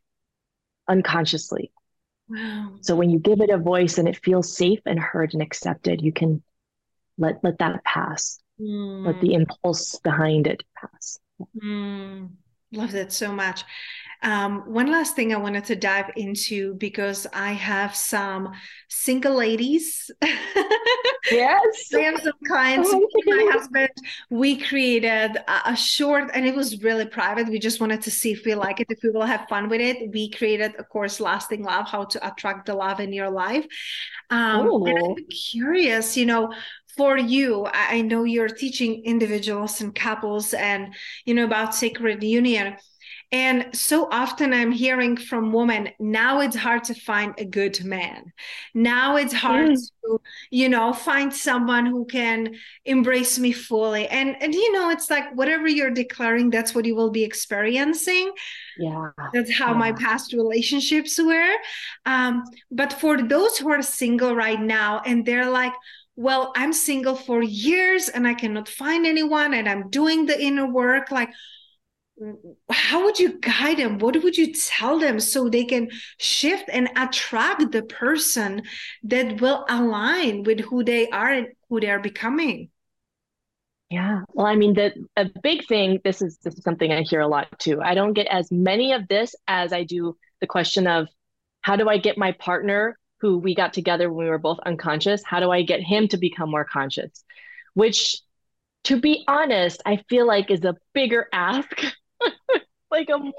unconsciously 0.88 1.70
Wow. 2.28 2.72
So 2.80 2.94
when 2.96 3.10
you 3.10 3.18
give 3.18 3.40
it 3.40 3.50
a 3.50 3.58
voice 3.58 3.98
and 3.98 4.08
it 4.08 4.22
feels 4.22 4.54
safe 4.56 4.80
and 4.86 4.98
heard 4.98 5.32
and 5.32 5.42
accepted, 5.42 6.02
you 6.02 6.12
can 6.12 6.42
let 7.16 7.42
let 7.42 7.58
that 7.58 7.84
pass. 7.84 8.40
Mm. 8.60 9.06
Let 9.06 9.20
the 9.20 9.34
impulse 9.34 9.98
behind 10.00 10.46
it 10.46 10.62
pass. 10.76 11.18
Mm. 11.62 12.30
Love 12.72 12.92
that 12.92 13.12
so 13.12 13.32
much. 13.32 13.64
Um, 14.22 14.62
one 14.72 14.90
last 14.90 15.14
thing 15.14 15.32
I 15.32 15.38
wanted 15.38 15.64
to 15.66 15.76
dive 15.76 16.10
into 16.16 16.74
because 16.74 17.26
I 17.32 17.52
have 17.52 17.94
some 17.94 18.52
single 18.88 19.34
ladies. 19.34 20.10
Yes. 21.30 21.90
I 21.94 22.00
have 22.00 22.20
some 22.20 22.32
clients. 22.46 22.90
Oh, 22.92 23.06
my 23.26 23.50
husband, 23.52 23.90
we 24.30 24.56
created 24.56 25.36
a, 25.36 25.72
a, 25.72 25.76
short, 25.76 26.30
and 26.34 26.46
it 26.46 26.54
was 26.54 26.82
really 26.82 27.06
private. 27.06 27.48
We 27.48 27.58
just 27.58 27.80
wanted 27.80 28.02
to 28.02 28.10
see 28.10 28.32
if 28.32 28.44
we 28.44 28.54
like 28.54 28.80
it, 28.80 28.86
if 28.90 29.00
we 29.02 29.10
will 29.10 29.26
have 29.26 29.48
fun 29.48 29.68
with 29.68 29.80
it. 29.80 30.10
We 30.12 30.30
created 30.30 30.74
a 30.78 30.84
course, 30.84 31.20
Lasting 31.20 31.64
Love, 31.64 31.86
how 31.86 32.04
to 32.04 32.26
attract 32.26 32.66
the 32.66 32.74
love 32.74 33.00
in 33.00 33.12
your 33.12 33.30
life. 33.30 33.66
Um, 34.30 34.86
and 34.86 34.98
I'm 34.98 35.26
curious, 35.26 36.16
you 36.16 36.26
know, 36.26 36.52
for 36.98 37.16
you 37.16 37.66
i 37.72 38.02
know 38.02 38.24
you're 38.24 38.48
teaching 38.48 39.02
individuals 39.04 39.80
and 39.80 39.94
couples 39.94 40.52
and 40.52 40.94
you 41.24 41.32
know 41.32 41.44
about 41.44 41.74
sacred 41.74 42.22
union 42.22 42.76
and 43.30 43.66
so 43.74 44.08
often 44.10 44.54
I'm 44.54 44.72
hearing 44.72 45.16
from 45.16 45.52
women, 45.52 45.90
now 45.98 46.40
it's 46.40 46.56
hard 46.56 46.84
to 46.84 46.94
find 46.94 47.34
a 47.36 47.44
good 47.44 47.84
man. 47.84 48.32
Now 48.72 49.16
it's 49.16 49.34
hard 49.34 49.72
mm. 49.72 49.90
to, 50.04 50.20
you 50.50 50.70
know, 50.70 50.94
find 50.94 51.34
someone 51.34 51.84
who 51.84 52.06
can 52.06 52.54
embrace 52.86 53.38
me 53.38 53.52
fully. 53.52 54.08
And 54.08 54.42
and 54.42 54.54
you 54.54 54.72
know, 54.72 54.88
it's 54.88 55.10
like 55.10 55.30
whatever 55.34 55.68
you're 55.68 55.90
declaring, 55.90 56.48
that's 56.48 56.74
what 56.74 56.86
you 56.86 56.96
will 56.96 57.10
be 57.10 57.22
experiencing. 57.22 58.32
Yeah. 58.78 59.10
That's 59.34 59.52
how 59.52 59.72
yeah. 59.72 59.78
my 59.78 59.92
past 59.92 60.32
relationships 60.32 61.20
were. 61.22 61.54
Um, 62.06 62.44
but 62.70 62.94
for 62.94 63.20
those 63.20 63.58
who 63.58 63.70
are 63.70 63.82
single 63.82 64.34
right 64.34 64.60
now 64.60 65.02
and 65.04 65.26
they're 65.26 65.50
like, 65.50 65.74
well, 66.18 66.52
I'm 66.56 66.72
single 66.72 67.14
for 67.14 67.44
years 67.44 68.08
and 68.08 68.26
I 68.26 68.34
cannot 68.34 68.68
find 68.68 69.06
anyone 69.06 69.54
and 69.54 69.68
I'm 69.68 69.88
doing 69.88 70.26
the 70.26 70.36
inner 70.42 70.66
work, 70.66 71.12
like 71.12 71.30
how 72.68 73.04
would 73.04 73.20
you 73.20 73.38
guide 73.38 73.78
them? 73.78 73.98
What 73.98 74.20
would 74.20 74.36
you 74.36 74.52
tell 74.52 74.98
them 74.98 75.20
so 75.20 75.48
they 75.48 75.64
can 75.64 75.90
shift 76.16 76.64
and 76.72 76.88
attract 76.96 77.70
the 77.70 77.84
person 77.84 78.62
that 79.04 79.40
will 79.40 79.64
align 79.68 80.42
with 80.42 80.58
who 80.58 80.82
they 80.82 81.08
are 81.10 81.30
and 81.30 81.46
who 81.68 81.78
they 81.78 81.88
are 81.88 82.00
becoming? 82.00 82.70
Yeah. 83.88 84.22
Well 84.32 84.46
i 84.46 84.56
mean 84.56 84.74
the 84.74 84.92
a 85.16 85.26
big 85.40 85.66
thing 85.66 86.00
this 86.02 86.20
is 86.20 86.36
this 86.38 86.54
is 86.54 86.64
something 86.64 86.92
i 86.92 87.02
hear 87.02 87.20
a 87.20 87.28
lot 87.28 87.46
too. 87.60 87.80
I 87.80 87.94
don't 87.94 88.12
get 88.12 88.26
as 88.26 88.50
many 88.50 88.92
of 88.92 89.06
this 89.06 89.36
as 89.46 89.72
i 89.72 89.84
do 89.84 90.16
the 90.40 90.48
question 90.48 90.88
of 90.88 91.06
how 91.60 91.76
do 91.76 91.88
i 91.88 91.96
get 91.96 92.18
my 92.18 92.32
partner 92.32 92.98
who 93.20 93.38
we 93.38 93.54
got 93.54 93.72
together 93.72 94.10
when 94.10 94.26
we 94.26 94.30
were 94.30 94.38
both 94.38 94.58
unconscious 94.66 95.22
how 95.24 95.40
do 95.40 95.50
i 95.50 95.62
get 95.62 95.80
him 95.80 96.08
to 96.08 96.16
become 96.16 96.50
more 96.50 96.64
conscious 96.64 97.24
which 97.74 98.16
to 98.84 99.00
be 99.00 99.24
honest 99.28 99.82
i 99.86 99.96
feel 100.08 100.26
like 100.26 100.50
is 100.50 100.64
a 100.64 100.76
bigger 100.94 101.26
ask 101.32 101.82
like 102.90 103.08
a 103.08 103.18
more 103.18 103.32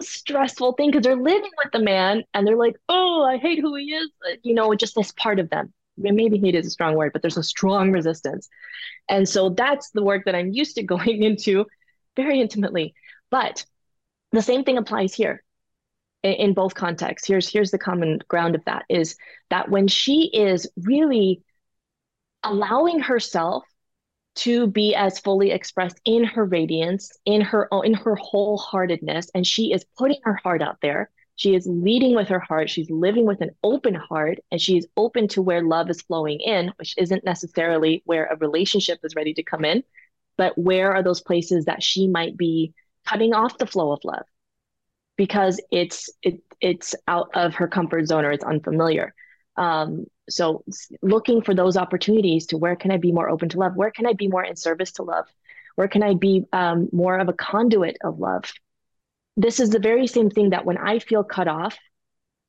stressful 0.00 0.72
thing 0.72 0.90
because 0.90 1.02
they're 1.02 1.16
living 1.16 1.50
with 1.62 1.72
the 1.72 1.80
man 1.80 2.22
and 2.34 2.46
they're 2.46 2.56
like, 2.56 2.76
oh, 2.88 3.24
I 3.24 3.38
hate 3.38 3.60
who 3.60 3.74
he 3.74 3.86
is. 3.86 4.10
Uh, 4.26 4.36
you 4.42 4.54
know, 4.54 4.74
just 4.74 4.94
this 4.94 5.12
part 5.12 5.38
of 5.38 5.50
them. 5.50 5.72
Maybe 5.96 6.38
hate 6.38 6.54
is 6.54 6.66
a 6.66 6.70
strong 6.70 6.94
word, 6.94 7.12
but 7.12 7.22
there's 7.22 7.36
a 7.36 7.42
strong 7.42 7.90
resistance. 7.90 8.48
And 9.08 9.28
so 9.28 9.50
that's 9.50 9.90
the 9.90 10.02
work 10.02 10.24
that 10.26 10.34
I'm 10.34 10.52
used 10.52 10.76
to 10.76 10.82
going 10.84 11.22
into 11.22 11.66
very 12.16 12.40
intimately. 12.40 12.94
But 13.30 13.64
the 14.32 14.42
same 14.42 14.64
thing 14.64 14.78
applies 14.78 15.14
here 15.14 15.42
in, 16.22 16.54
both 16.54 16.74
contexts. 16.74 17.28
Here's 17.28 17.48
here's 17.48 17.70
the 17.70 17.78
common 17.78 18.18
ground 18.28 18.54
of 18.54 18.64
that 18.64 18.84
is 18.88 19.16
that 19.50 19.70
when 19.70 19.88
she 19.88 20.30
is 20.32 20.68
really 20.76 21.42
allowing 22.42 23.00
herself 23.00 23.64
to 24.36 24.68
be 24.68 24.94
as 24.94 25.18
fully 25.18 25.50
expressed 25.50 26.00
in 26.04 26.24
her 26.24 26.44
radiance, 26.44 27.10
in 27.24 27.40
her 27.40 27.68
in 27.84 27.94
her 27.94 28.16
wholeheartedness, 28.16 29.28
and 29.34 29.46
she 29.46 29.72
is 29.72 29.84
putting 29.96 30.20
her 30.24 30.34
heart 30.34 30.62
out 30.62 30.78
there. 30.80 31.10
She 31.36 31.54
is 31.54 31.68
leading 31.68 32.16
with 32.16 32.28
her 32.28 32.40
heart. 32.40 32.68
She's 32.68 32.90
living 32.90 33.24
with 33.24 33.40
an 33.40 33.50
open 33.62 33.94
heart, 33.94 34.38
and 34.50 34.60
she's 34.60 34.86
open 34.96 35.28
to 35.28 35.42
where 35.42 35.62
love 35.62 35.88
is 35.88 36.02
flowing 36.02 36.40
in, 36.40 36.72
which 36.76 36.94
isn't 36.98 37.24
necessarily 37.24 38.02
where 38.06 38.26
a 38.26 38.36
relationship 38.36 38.98
is 39.04 39.14
ready 39.14 39.34
to 39.34 39.44
come 39.44 39.64
in, 39.64 39.84
but 40.36 40.58
where 40.58 40.92
are 40.94 41.02
those 41.02 41.20
places 41.20 41.66
that 41.66 41.82
she 41.82 42.08
might 42.08 42.36
be 42.36 42.74
cutting 43.06 43.34
off 43.34 43.58
the 43.58 43.66
flow 43.66 43.92
of 43.92 44.00
love 44.04 44.24
because 45.18 45.60
it's 45.70 46.08
it 46.22 46.40
it's 46.62 46.94
out 47.06 47.28
of 47.34 47.56
her 47.56 47.68
comfort 47.68 48.06
zone 48.06 48.24
or 48.24 48.32
it's 48.32 48.44
unfamiliar. 48.44 49.12
Um, 49.56 50.06
so 50.30 50.64
looking 51.02 51.42
for 51.42 51.54
those 51.54 51.76
opportunities 51.76 52.46
to 52.46 52.56
where 52.56 52.76
can 52.76 52.90
I 52.90 52.96
be 52.96 53.12
more 53.12 53.28
open 53.28 53.50
to 53.50 53.58
love? 53.58 53.76
Where 53.76 53.90
can 53.90 54.06
I 54.06 54.14
be 54.14 54.28
more 54.28 54.44
in 54.44 54.56
service 54.56 54.92
to 54.92 55.02
love? 55.02 55.26
Where 55.74 55.88
can 55.88 56.02
I 56.02 56.14
be 56.14 56.44
um, 56.52 56.88
more 56.92 57.18
of 57.18 57.28
a 57.28 57.32
conduit 57.32 57.98
of 58.02 58.18
love? 58.18 58.44
This 59.36 59.60
is 59.60 59.70
the 59.70 59.78
very 59.78 60.06
same 60.06 60.30
thing 60.30 60.50
that 60.50 60.64
when 60.64 60.78
I 60.78 60.98
feel 61.00 61.22
cut 61.22 61.48
off 61.48 61.76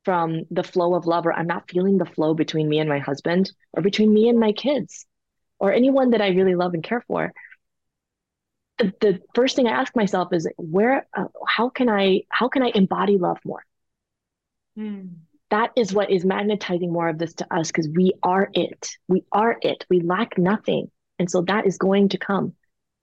from 0.06 0.44
the 0.50 0.64
flow 0.64 0.96
of 0.96 1.06
love, 1.06 1.28
or 1.28 1.34
I'm 1.34 1.48
not 1.48 1.70
feeling 1.70 1.98
the 1.98 2.06
flow 2.06 2.34
between 2.34 2.70
me 2.70 2.80
and 2.80 2.90
my 2.90 3.00
husband, 3.00 3.52
or 3.74 3.84
between 3.84 4.14
me 4.14 4.30
and 4.30 4.40
my 4.40 4.52
kids, 4.54 5.06
or 5.60 5.72
anyone 5.72 6.12
that 6.12 6.22
I 6.22 6.30
really 6.30 6.56
love 6.56 6.74
and 6.74 6.84
care 6.84 7.04
for, 7.08 7.32
the, 8.80 8.94
the 9.02 9.22
first 9.36 9.56
thing 9.56 9.68
I 9.68 9.72
ask 9.72 9.96
myself 9.96 10.34
is 10.34 10.48
where, 10.58 11.08
uh, 11.16 11.26
how 11.48 11.70
can 11.70 11.90
I, 11.90 12.22
how 12.30 12.48
can 12.48 12.64
I 12.64 12.72
embody 12.74 13.18
love 13.18 13.38
more? 13.46 13.64
Mm 14.78 15.10
that 15.50 15.72
is 15.76 15.94
what 15.94 16.12
is 16.12 16.26
magnetizing 16.26 16.92
more 16.92 17.10
of 17.10 17.18
this 17.18 17.34
to 17.36 17.54
us 17.54 17.68
because 17.68 17.90
we 17.90 18.14
are 18.22 18.50
it. 18.54 18.90
We 19.08 19.24
are 19.32 19.58
it. 19.62 19.86
We 19.90 20.02
lack 20.02 20.38
nothing. 20.38 20.92
And 21.18 21.30
so 21.30 21.42
that 21.44 21.66
is 21.66 21.78
going 21.78 22.10
to 22.10 22.18
come 22.18 22.54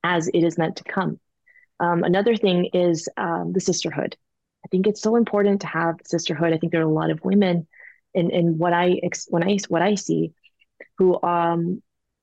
as 0.04 0.28
it 0.28 0.44
is 0.44 0.56
meant 0.56 0.76
to 0.76 0.84
come. 0.84 1.18
Um, 1.80 2.04
another 2.04 2.36
thing 2.36 2.70
is 2.72 3.08
um, 3.16 3.52
the 3.52 3.60
sisterhood. 3.60 4.16
I 4.64 4.68
think 4.68 4.86
it's 4.86 5.02
so 5.02 5.16
important 5.16 5.60
to 5.62 5.66
have 5.66 5.96
sisterhood. 6.04 6.52
I 6.52 6.58
think 6.58 6.72
there 6.72 6.80
are 6.80 6.88
a 6.88 6.92
lot 6.92 7.10
of 7.10 7.24
women 7.24 7.66
in, 8.14 8.30
in 8.30 8.58
what 8.58 8.72
I 8.72 9.00
when 9.28 9.42
I 9.42 9.58
what 9.68 9.82
I 9.82 9.94
see 9.94 10.32
who 10.98 11.20
um, 11.22 11.82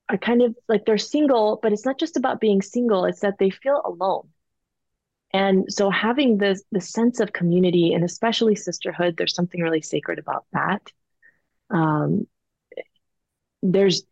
are 0.10 0.18
kind 0.18 0.42
of 0.42 0.56
like 0.68 0.86
they're 0.86 0.98
single, 0.98 1.60
but 1.62 1.72
it's 1.72 1.86
not 1.86 2.00
just 2.00 2.18
about 2.18 2.40
being 2.40 2.62
single. 2.62 3.06
It's 3.06 3.22
that 3.22 3.38
they 3.40 3.50
feel 3.50 3.82
alone. 3.84 4.30
And 5.34 5.66
so 5.72 5.90
having 5.90 6.38
this 6.38 6.64
the 6.72 6.82
sense 6.82 7.20
of 7.20 7.34
community 7.34 7.94
and 7.94 8.04
especially 8.04 8.56
sisterhood, 8.56 9.16
there's 9.18 9.34
something 9.34 9.62
really 9.62 9.82
sacred 9.82 10.20
about 10.20 10.46
that. 10.54 10.82
Um, 11.72 12.28
there's 13.64 14.04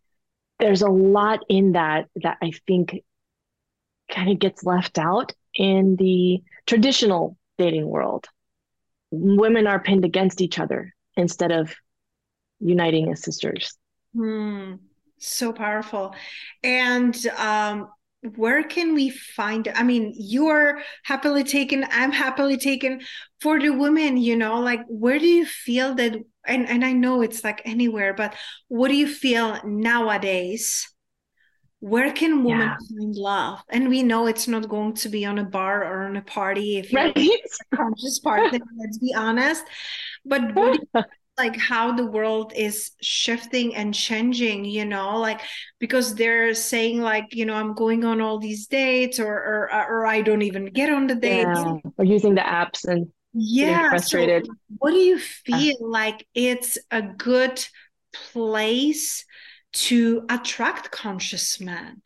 there's 0.59 0.81
a 0.81 0.89
lot 0.89 1.41
in 1.49 1.73
that 1.73 2.07
that 2.17 2.37
I 2.41 2.51
think 2.65 3.03
kind 4.09 4.31
of 4.31 4.39
gets 4.39 4.63
left 4.63 4.97
out 4.97 5.33
in 5.53 5.95
the 5.97 6.41
traditional 6.65 7.37
dating 7.57 7.87
world. 7.87 8.27
Women 9.11 9.67
are 9.67 9.79
pinned 9.79 10.05
against 10.05 10.41
each 10.41 10.57
other 10.57 10.93
instead 11.15 11.51
of 11.51 11.75
uniting 12.59 13.11
as 13.11 13.21
sisters. 13.21 13.77
Hmm. 14.15 14.75
So 15.21 15.53
powerful. 15.53 16.15
And 16.63 17.15
um, 17.37 17.87
where 18.35 18.63
can 18.63 18.93
we 18.93 19.09
find 19.09 19.67
i 19.75 19.81
mean 19.81 20.13
you're 20.15 20.79
happily 21.03 21.43
taken 21.43 21.83
i'm 21.89 22.11
happily 22.11 22.55
taken 22.55 23.01
for 23.39 23.59
the 23.59 23.71
women 23.71 24.15
you 24.15 24.35
know 24.35 24.59
like 24.59 24.81
where 24.87 25.17
do 25.17 25.25
you 25.25 25.43
feel 25.43 25.95
that 25.95 26.15
and, 26.45 26.69
and 26.69 26.85
i 26.85 26.93
know 26.93 27.23
it's 27.23 27.43
like 27.43 27.63
anywhere 27.65 28.13
but 28.13 28.35
what 28.67 28.89
do 28.89 28.95
you 28.95 29.07
feel 29.07 29.59
nowadays 29.65 30.87
where 31.79 32.13
can 32.13 32.43
women 32.43 32.67
yeah. 32.67 32.77
find 32.99 33.15
love 33.15 33.59
and 33.69 33.89
we 33.89 34.03
know 34.03 34.27
it's 34.27 34.47
not 34.47 34.69
going 34.69 34.93
to 34.93 35.09
be 35.09 35.25
on 35.25 35.39
a 35.39 35.43
bar 35.43 35.83
or 35.83 36.03
on 36.03 36.15
a 36.15 36.21
party 36.21 36.77
if 36.77 36.91
you're 36.91 37.01
right. 37.01 37.17
a 37.17 37.39
conscious 37.75 38.19
partner 38.19 38.59
let's 38.77 38.99
be 38.99 39.15
honest 39.15 39.63
but 40.23 40.53
what 40.53 40.73
do 40.73 40.87
you 40.93 41.03
like 41.37 41.57
how 41.57 41.93
the 41.93 42.05
world 42.05 42.53
is 42.55 42.91
shifting 43.01 43.73
and 43.75 43.93
changing 43.93 44.65
you 44.65 44.85
know 44.85 45.17
like 45.17 45.41
because 45.79 46.13
they're 46.15 46.53
saying 46.53 47.01
like 47.01 47.33
you 47.33 47.45
know 47.45 47.53
i'm 47.53 47.73
going 47.73 48.03
on 48.03 48.21
all 48.21 48.37
these 48.37 48.67
dates 48.67 49.19
or 49.19 49.33
or, 49.33 49.69
or 49.89 50.05
i 50.05 50.21
don't 50.21 50.41
even 50.41 50.65
get 50.65 50.91
on 50.91 51.07
the 51.07 51.15
dates. 51.15 51.47
yeah. 51.47 51.75
or 51.97 52.05
using 52.05 52.35
the 52.35 52.41
apps 52.41 52.85
and 52.85 53.07
yeah 53.33 53.89
frustrated. 53.89 54.45
so 54.45 54.53
what 54.77 54.91
do 54.91 54.97
you 54.97 55.17
feel 55.17 55.75
uh, 55.81 55.87
like 55.87 56.27
it's 56.35 56.77
a 56.91 57.01
good 57.01 57.65
place 58.13 59.25
to 59.73 60.25
attract 60.29 60.91
conscious 60.91 61.61
men? 61.61 62.01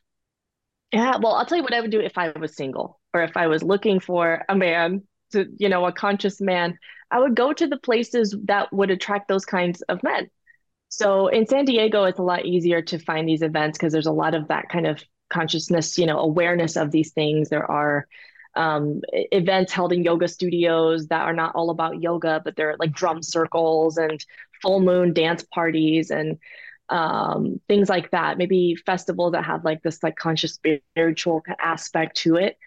Yeah 0.92 1.18
well 1.18 1.34
i'll 1.34 1.46
tell 1.46 1.58
you 1.58 1.64
what 1.64 1.74
i 1.74 1.82
would 1.82 1.92
do 1.92 2.00
if 2.00 2.18
i 2.18 2.30
was 2.30 2.56
single 2.56 3.00
or 3.14 3.24
if 3.24 3.36
i 3.36 3.48
was 3.48 3.64
looking 3.64 4.00
for 4.00 4.46
a 4.48 4.56
man 4.56 5.02
to 5.32 5.48
you 5.58 5.68
know 5.68 5.86
a 5.86 5.92
conscious 5.92 6.40
man 6.40 6.78
I 7.12 7.20
would 7.20 7.36
go 7.36 7.54
to 7.54 7.68
the 7.68 7.78
places 7.78 8.36
that 8.46 8.72
would 8.74 8.92
attract 8.92 9.28
those 9.28 9.46
kinds 9.46 9.82
of 9.84 10.02
men. 10.04 10.30
So 10.90 11.28
in 11.28 11.46
San 11.46 11.66
Diego, 11.66 12.06
it's 12.06 12.20
a 12.20 12.24
lot 12.24 12.46
easier 12.46 12.82
to 12.84 13.00
find 13.00 13.28
these 13.28 13.42
events 13.42 13.78
because 13.78 13.92
there's 13.92 14.06
a 14.06 14.12
lot 14.12 14.34
of 14.34 14.48
that 14.48 14.70
kind 14.70 14.88
of 14.88 15.04
consciousness, 15.30 15.98
you 15.98 16.06
know, 16.06 16.20
awareness 16.20 16.78
of 16.78 16.92
these 16.92 17.12
things. 17.12 17.50
There 17.50 17.70
are 17.70 18.08
um, 18.56 19.02
events 19.12 19.74
held 19.74 19.92
in 19.92 20.04
yoga 20.04 20.28
studios 20.28 21.08
that 21.08 21.24
are 21.24 21.34
not 21.34 21.56
all 21.56 21.70
about 21.70 22.02
yoga, 22.02 22.42
but 22.44 22.56
they're 22.56 22.76
like 22.80 22.94
drum 22.94 23.22
circles 23.22 23.98
and 23.98 24.24
full 24.62 24.80
moon 24.80 25.14
dance 25.14 25.44
parties 25.44 26.10
and 26.10 26.38
um, 26.90 27.60
things 27.68 27.90
like 27.90 28.12
that. 28.12 28.38
Maybe 28.38 28.76
festivals 28.86 29.34
that 29.34 29.44
have 29.46 29.66
like 29.66 29.82
this 29.82 30.02
like 30.04 30.16
conscious 30.16 30.54
spiritual 30.54 31.44
aspect 31.60 32.18
to 32.18 32.38
it. 32.38 32.58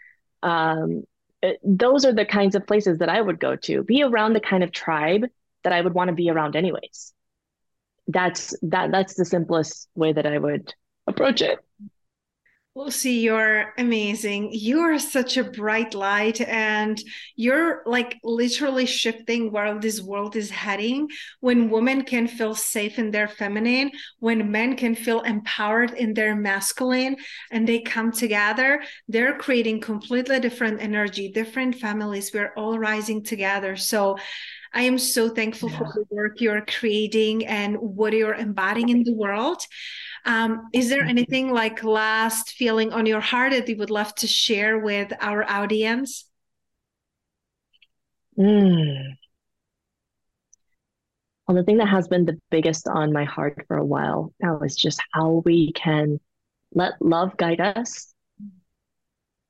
Um, 0.43 1.05
uh, 1.43 1.51
those 1.63 2.05
are 2.05 2.13
the 2.13 2.25
kinds 2.25 2.55
of 2.55 2.67
places 2.67 2.99
that 2.99 3.09
I 3.09 3.21
would 3.21 3.39
go 3.39 3.57
to. 3.57 3.83
Be 3.83 4.03
around 4.03 4.33
the 4.33 4.41
kind 4.41 4.65
of 4.65 4.73
tribe 4.73 5.25
that 5.65 5.73
I 5.73 5.81
would 5.81 5.95
want 5.95 6.09
to 6.09 6.15
be 6.15 6.31
around 6.31 6.57
anyways. 6.57 7.13
That's 8.07 8.55
that 8.63 8.91
that's 8.91 9.15
the 9.15 9.25
simplest 9.25 9.89
way 9.95 10.13
that 10.13 10.27
I 10.27 10.39
would 10.39 10.73
approach 11.07 11.43
it. 11.43 11.59
Luci, 12.77 13.23
you're 13.23 13.73
amazing. 13.77 14.51
You 14.53 14.81
are 14.81 15.01
such 15.01 15.37
a 15.37 15.43
bright 15.43 15.95
light, 15.95 16.41
and 16.41 17.03
you're 17.35 17.83
like 17.87 18.21
literally 18.23 18.87
shifting 18.87 19.51
where 19.51 19.81
this 19.81 20.01
world 20.01 20.37
is 20.37 20.51
heading. 20.51 21.09
When 21.41 21.71
women 21.71 22.03
can 22.05 22.29
feel 22.29 22.55
safe 22.55 22.99
in 23.01 23.11
their 23.11 23.27
feminine, 23.27 23.91
when 24.21 24.53
men 24.53 24.77
can 24.77 24.95
feel 24.95 25.23
empowered 25.23 25.93
in 25.95 26.15
their 26.15 26.37
masculine, 26.37 27.17
and 27.51 27.67
they 27.67 27.81
come 27.81 28.13
together, 28.13 28.81
they're 29.09 29.37
creating 29.37 29.81
completely 29.81 30.39
different 30.39 30.81
energy, 30.81 31.33
different 31.33 31.75
families. 31.75 32.31
We're 32.33 32.53
all 32.57 32.79
rising 32.79 33.25
together. 33.25 33.75
So, 33.75 34.19
I 34.73 34.83
am 34.83 34.99
so 34.99 35.31
thankful 35.31 35.71
yeah. 35.71 35.79
for 35.79 35.93
the 35.95 36.05
work 36.11 36.41
you're 36.41 36.65
creating 36.67 37.47
and 37.47 37.77
what 37.77 38.13
you're 38.13 38.35
embodying 38.35 38.91
in 38.91 39.03
the 39.03 39.15
world. 39.15 39.63
Um, 40.25 40.69
is 40.73 40.89
there 40.89 41.03
anything 41.03 41.53
like 41.53 41.85
last 41.85 42.51
feeling 42.51 42.93
on 42.93 43.07
your 43.07 43.21
heart 43.21 43.53
that 43.53 43.69
you 43.69 43.77
would 43.77 43.91
love 43.91 44.15
to 44.17 44.27
share 44.27 44.79
with 44.79 45.13
our 45.21 45.49
audience? 45.49 46.29
Mm. 48.39 49.17
Well, 51.47 51.57
the 51.57 51.65
thing 51.65 51.79
that 51.79 51.89
has 51.89 52.09
been 52.09 52.27
the 52.27 52.39
biggest 52.51 52.87
on 52.87 53.13
my 53.13 53.25
heart 53.25 53.65
for 53.69 53.77
a 53.77 53.85
while 53.85 54.33
now 54.41 54.61
is 54.61 54.77
just 54.77 55.01
how 55.13 55.43
we 55.45 55.73
can 55.73 56.21
let 56.75 57.01
love 57.01 57.37
guide 57.37 57.61
us, 57.61 58.13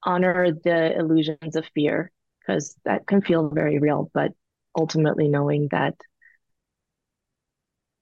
honor 0.04 0.52
the 0.52 0.96
illusions 0.96 1.56
of 1.56 1.66
fear, 1.74 2.12
because 2.40 2.76
that 2.84 3.06
can 3.06 3.20
feel 3.20 3.48
very 3.48 3.78
real, 3.78 4.10
but 4.14 4.32
ultimately 4.78 5.26
knowing 5.26 5.68
that 5.72 5.96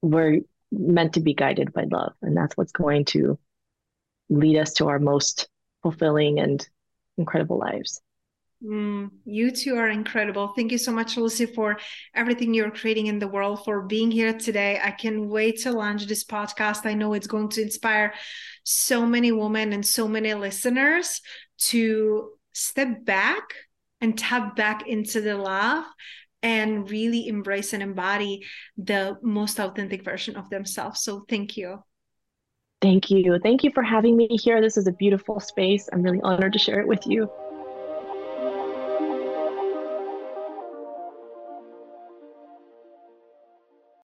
we're 0.03 0.41
meant 0.73 1.15
to 1.15 1.21
be 1.21 1.35
guided 1.35 1.73
by 1.73 1.85
love. 1.85 2.13
And 2.23 2.37
that's 2.37 2.57
what's 2.57 2.73
going 2.73 3.05
to 3.07 3.39
lead 4.29 4.59
us 4.59 4.73
to 4.75 4.89
our 4.89 4.99
most 4.99 5.49
fulfilling 5.83 6.41
and 6.41 6.67
incredible 7.17 7.59
lives. 7.59 8.01
Mm, 8.65 9.11
you 9.25 9.51
two 9.51 9.77
are 9.77 9.89
incredible. 9.89 10.53
Thank 10.57 10.73
you 10.73 10.79
so 10.79 10.91
much, 10.91 11.17
Luci, 11.17 11.53
for 11.55 11.79
everything 12.15 12.55
you're 12.55 12.71
creating 12.71 13.07
in 13.07 13.19
the 13.19 13.29
world, 13.29 13.65
for 13.65 13.83
being 13.83 14.11
here 14.11 14.33
today. 14.33 14.81
I 14.83 14.93
can 14.93 15.29
wait 15.29 15.61
to 15.63 15.73
launch 15.73 16.07
this 16.07 16.25
podcast. 16.25 16.87
I 16.87 16.95
know 16.95 17.13
it's 17.13 17.27
going 17.27 17.51
to 17.51 17.63
inspire 17.63 18.15
so 18.65 19.05
many 19.07 19.31
women 19.31 19.73
and 19.73 19.85
so 19.85 20.09
many 20.09 20.33
listeners 20.33 21.21
to 21.59 22.31
step 22.55 23.05
back 23.05 23.45
and 24.01 24.19
tap 24.19 24.57
back 24.57 24.89
into 24.89 25.21
the 25.21 25.37
love 25.37 25.85
and 26.47 26.89
really 26.89 27.27
embrace 27.27 27.73
and 27.73 27.83
embody 27.83 28.47
the 28.79 29.19
most 29.21 29.59
authentic 29.59 30.05
version 30.05 30.37
of 30.37 30.49
themselves. 30.49 31.03
So 31.03 31.25
thank 31.29 31.57
you. 31.57 31.83
Thank 32.81 33.11
you. 33.11 33.41
Thank 33.43 33.65
you 33.65 33.73
for 33.75 33.83
having 33.83 34.17
me 34.17 34.29
here. 34.31 34.61
This 34.61 34.77
is 34.77 34.87
a 34.87 34.93
beautiful 34.93 35.41
space. 35.41 35.89
I'm 35.93 36.03
really 36.03 36.21
honored 36.23 36.53
to 36.53 36.59
share 36.61 36.81
it 36.81 36.87
with 36.87 37.05
you. 37.05 37.29